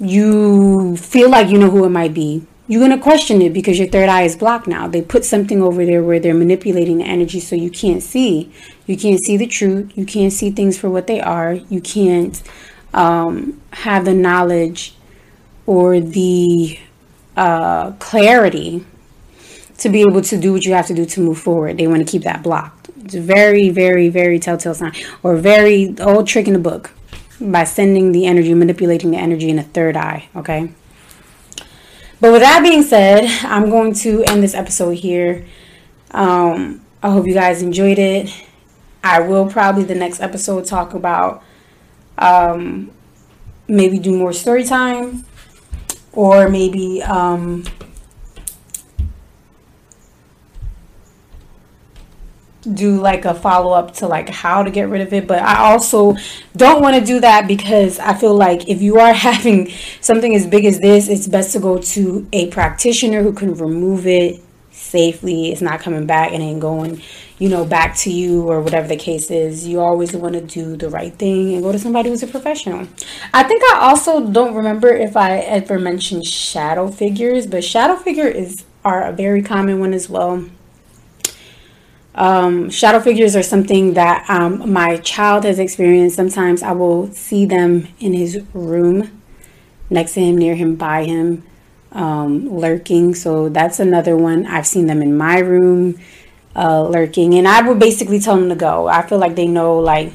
you 0.00 0.96
feel 0.96 1.28
like 1.28 1.50
you 1.50 1.58
know 1.58 1.68
who 1.68 1.84
it 1.84 1.90
might 1.90 2.14
be, 2.14 2.46
you're 2.68 2.80
going 2.80 2.96
to 2.96 3.02
question 3.02 3.40
it 3.42 3.52
because 3.52 3.78
your 3.78 3.88
third 3.88 4.08
eye 4.08 4.22
is 4.22 4.36
blocked 4.36 4.66
now. 4.66 4.88
They 4.88 5.02
put 5.02 5.24
something 5.24 5.62
over 5.62 5.86
there 5.86 6.02
where 6.02 6.18
they're 6.18 6.34
manipulating 6.34 6.98
the 6.98 7.04
energy 7.04 7.38
so 7.38 7.54
you 7.54 7.70
can't 7.70 8.02
see. 8.02 8.52
You 8.86 8.96
can't 8.96 9.20
see 9.20 9.36
the 9.36 9.46
truth. 9.46 9.96
You 9.96 10.04
can't 10.04 10.32
see 10.32 10.50
things 10.50 10.76
for 10.76 10.90
what 10.90 11.06
they 11.06 11.20
are. 11.20 11.54
You 11.54 11.80
can't 11.80 12.42
um, 12.92 13.60
have 13.72 14.04
the 14.04 14.14
knowledge 14.14 14.94
or 15.66 16.00
the 16.00 16.78
uh, 17.36 17.92
clarity 17.92 18.84
to 19.78 19.88
be 19.88 20.00
able 20.00 20.22
to 20.22 20.38
do 20.38 20.52
what 20.52 20.64
you 20.64 20.72
have 20.72 20.86
to 20.86 20.94
do 20.94 21.04
to 21.04 21.20
move 21.20 21.38
forward. 21.38 21.76
They 21.76 21.86
want 21.86 22.04
to 22.04 22.10
keep 22.10 22.22
that 22.22 22.42
blocked. 22.42 22.90
It's 23.04 23.14
a 23.14 23.20
very, 23.20 23.68
very, 23.68 24.08
very 24.08 24.40
telltale 24.40 24.74
sign 24.74 24.92
or 25.22 25.36
very 25.36 25.94
old 26.00 26.26
trick 26.26 26.48
in 26.48 26.54
the 26.54 26.58
book 26.58 26.90
by 27.40 27.64
sending 27.64 28.12
the 28.12 28.26
energy, 28.26 28.54
manipulating 28.54 29.10
the 29.10 29.18
energy 29.18 29.50
in 29.50 29.58
a 29.58 29.62
third 29.62 29.96
eye. 29.96 30.28
Okay. 30.34 30.70
But 32.20 32.32
with 32.32 32.42
that 32.42 32.62
being 32.62 32.82
said, 32.82 33.24
I'm 33.44 33.68
going 33.70 33.92
to 33.94 34.24
end 34.24 34.42
this 34.42 34.54
episode 34.54 34.96
here. 34.96 35.44
Um, 36.12 36.80
I 37.02 37.10
hope 37.10 37.26
you 37.26 37.34
guys 37.34 37.62
enjoyed 37.62 37.98
it. 37.98 38.30
I 39.04 39.20
will 39.20 39.46
probably 39.48 39.84
the 39.84 39.94
next 39.94 40.20
episode 40.20 40.64
talk 40.64 40.94
about 40.94 41.42
um, 42.18 42.90
maybe 43.68 43.98
do 43.98 44.16
more 44.16 44.32
story 44.32 44.64
time 44.64 45.24
or 46.12 46.48
maybe 46.48 47.02
um, 47.02 47.64
do 52.74 53.00
like 53.00 53.24
a 53.24 53.34
follow 53.34 53.72
up 53.72 53.94
to 53.94 54.06
like 54.06 54.28
how 54.28 54.62
to 54.62 54.70
get 54.70 54.88
rid 54.88 55.00
of 55.00 55.12
it 55.12 55.26
but 55.26 55.40
i 55.40 55.58
also 55.58 56.14
don't 56.56 56.82
want 56.82 56.96
to 56.96 57.04
do 57.04 57.20
that 57.20 57.46
because 57.46 57.98
i 57.98 58.14
feel 58.14 58.34
like 58.34 58.68
if 58.68 58.82
you 58.82 58.98
are 58.98 59.12
having 59.30 59.70
something 60.00 60.34
as 60.34 60.46
big 60.46 60.64
as 60.64 60.80
this 60.80 61.08
it's 61.08 61.26
best 61.26 61.52
to 61.52 61.60
go 61.60 61.78
to 61.78 62.26
a 62.32 62.48
practitioner 62.48 63.22
who 63.22 63.32
can 63.32 63.54
remove 63.54 64.06
it 64.06 64.42
safely. 64.76 65.50
It's 65.50 65.62
not 65.62 65.80
coming 65.80 66.06
back 66.06 66.32
and 66.32 66.42
ain't 66.42 66.60
going 66.60 67.02
you 67.38 67.50
know 67.50 67.66
back 67.66 67.94
to 67.94 68.10
you 68.10 68.48
or 68.48 68.60
whatever 68.62 68.88
the 68.88 68.96
case 68.96 69.30
is. 69.30 69.66
You 69.66 69.80
always 69.80 70.14
want 70.14 70.34
to 70.34 70.40
do 70.40 70.76
the 70.76 70.88
right 70.88 71.12
thing 71.14 71.54
and 71.54 71.62
go 71.62 71.72
to 71.72 71.78
somebody 71.78 72.10
who's 72.10 72.22
a 72.22 72.26
professional. 72.26 72.86
I 73.34 73.42
think 73.42 73.62
i 73.72 73.78
also 73.80 74.26
don't 74.26 74.54
remember 74.54 74.88
if 74.88 75.16
i 75.16 75.38
ever 75.38 75.78
mentioned 75.78 76.26
shadow 76.26 76.88
figures 76.88 77.46
but 77.46 77.64
shadow 77.64 77.96
figure 77.96 78.28
is 78.28 78.64
are 78.84 79.02
a 79.02 79.12
very 79.12 79.42
common 79.42 79.80
one 79.80 79.92
as 79.92 80.08
well 80.08 80.44
um, 82.16 82.70
shadow 82.70 82.98
figures 82.98 83.36
are 83.36 83.42
something 83.42 83.94
that 83.94 84.28
um, 84.28 84.72
my 84.72 84.96
child 84.98 85.44
has 85.44 85.58
experienced. 85.58 86.16
Sometimes 86.16 86.62
I 86.62 86.72
will 86.72 87.12
see 87.12 87.44
them 87.44 87.88
in 88.00 88.14
his 88.14 88.42
room, 88.54 89.22
next 89.90 90.14
to 90.14 90.20
him, 90.20 90.38
near 90.38 90.54
him, 90.54 90.76
by 90.76 91.04
him, 91.04 91.44
um, 91.92 92.48
lurking. 92.48 93.14
So 93.14 93.50
that's 93.50 93.80
another 93.80 94.16
one. 94.16 94.46
I've 94.46 94.66
seen 94.66 94.86
them 94.86 95.02
in 95.02 95.16
my 95.16 95.38
room, 95.40 96.00
uh, 96.54 96.88
lurking, 96.88 97.34
and 97.34 97.46
I 97.46 97.60
would 97.60 97.78
basically 97.78 98.18
tell 98.18 98.36
them 98.36 98.48
to 98.48 98.56
go. 98.56 98.86
I 98.88 99.06
feel 99.06 99.18
like 99.18 99.36
they 99.36 99.46
know 99.46 99.78
like 99.78 100.10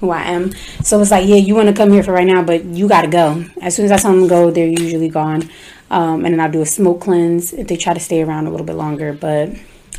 who 0.00 0.10
I 0.10 0.22
am. 0.22 0.52
So 0.82 1.00
it's 1.00 1.10
like, 1.10 1.26
yeah, 1.26 1.36
you 1.36 1.54
want 1.54 1.68
to 1.68 1.74
come 1.74 1.92
here 1.92 2.02
for 2.02 2.12
right 2.12 2.26
now, 2.26 2.42
but 2.42 2.64
you 2.64 2.88
got 2.88 3.02
to 3.02 3.08
go. 3.08 3.44
As 3.60 3.74
soon 3.74 3.84
as 3.84 3.92
I 3.92 3.98
tell 3.98 4.12
them 4.12 4.22
to 4.22 4.28
go, 4.28 4.50
they're 4.50 4.66
usually 4.66 5.10
gone. 5.10 5.50
Um, 5.90 6.24
and 6.24 6.32
then 6.34 6.40
I'll 6.40 6.50
do 6.50 6.62
a 6.62 6.66
smoke 6.66 7.02
cleanse 7.02 7.52
if 7.52 7.68
they 7.68 7.76
try 7.76 7.94
to 7.94 8.00
stay 8.00 8.22
around 8.22 8.46
a 8.46 8.50
little 8.50 8.66
bit 8.66 8.76
longer. 8.76 9.12
But 9.12 9.50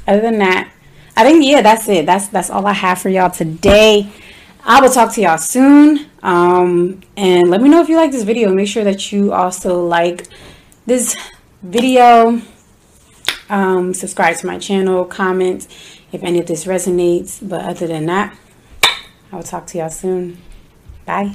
other 0.08 0.22
than 0.22 0.40
that, 0.40 0.72
I 1.18 1.24
think 1.24 1.44
yeah, 1.44 1.64
that's 1.64 1.90
it. 1.90 2.06
That's 2.06 2.28
that's 2.28 2.52
all 2.52 2.68
I 2.68 2.74
have 2.74 3.02
for 3.02 3.10
y'all 3.10 3.32
today. 3.32 4.08
I 4.64 4.80
will 4.80 4.92
talk 4.92 5.12
to 5.14 5.22
y'all 5.22 5.40
soon. 5.40 6.06
Um, 6.22 7.02
and 7.18 7.50
let 7.50 7.60
me 7.60 7.70
know 7.70 7.82
if 7.82 7.90
you 7.90 7.96
like 7.96 8.12
this 8.12 8.22
video. 8.22 8.54
Make 8.54 8.68
sure 8.68 8.84
that 8.84 9.12
you 9.12 9.34
also 9.34 9.84
like 9.84 10.28
this 10.86 11.16
video. 11.64 12.40
Um, 13.50 13.96
subscribe 13.96 14.38
to 14.38 14.46
my 14.46 14.60
channel, 14.60 15.06
comment 15.06 15.68
if 16.12 16.22
any 16.22 16.40
of 16.40 16.46
this 16.46 16.66
resonates. 16.66 17.40
But 17.42 17.66
other 17.66 17.88
than 17.88 18.06
that, 18.06 18.38
I 19.32 19.36
will 19.38 19.42
talk 19.42 19.66
to 19.68 19.80
y'all 19.80 19.90
soon. 19.90 20.38
Bye. 21.04 21.34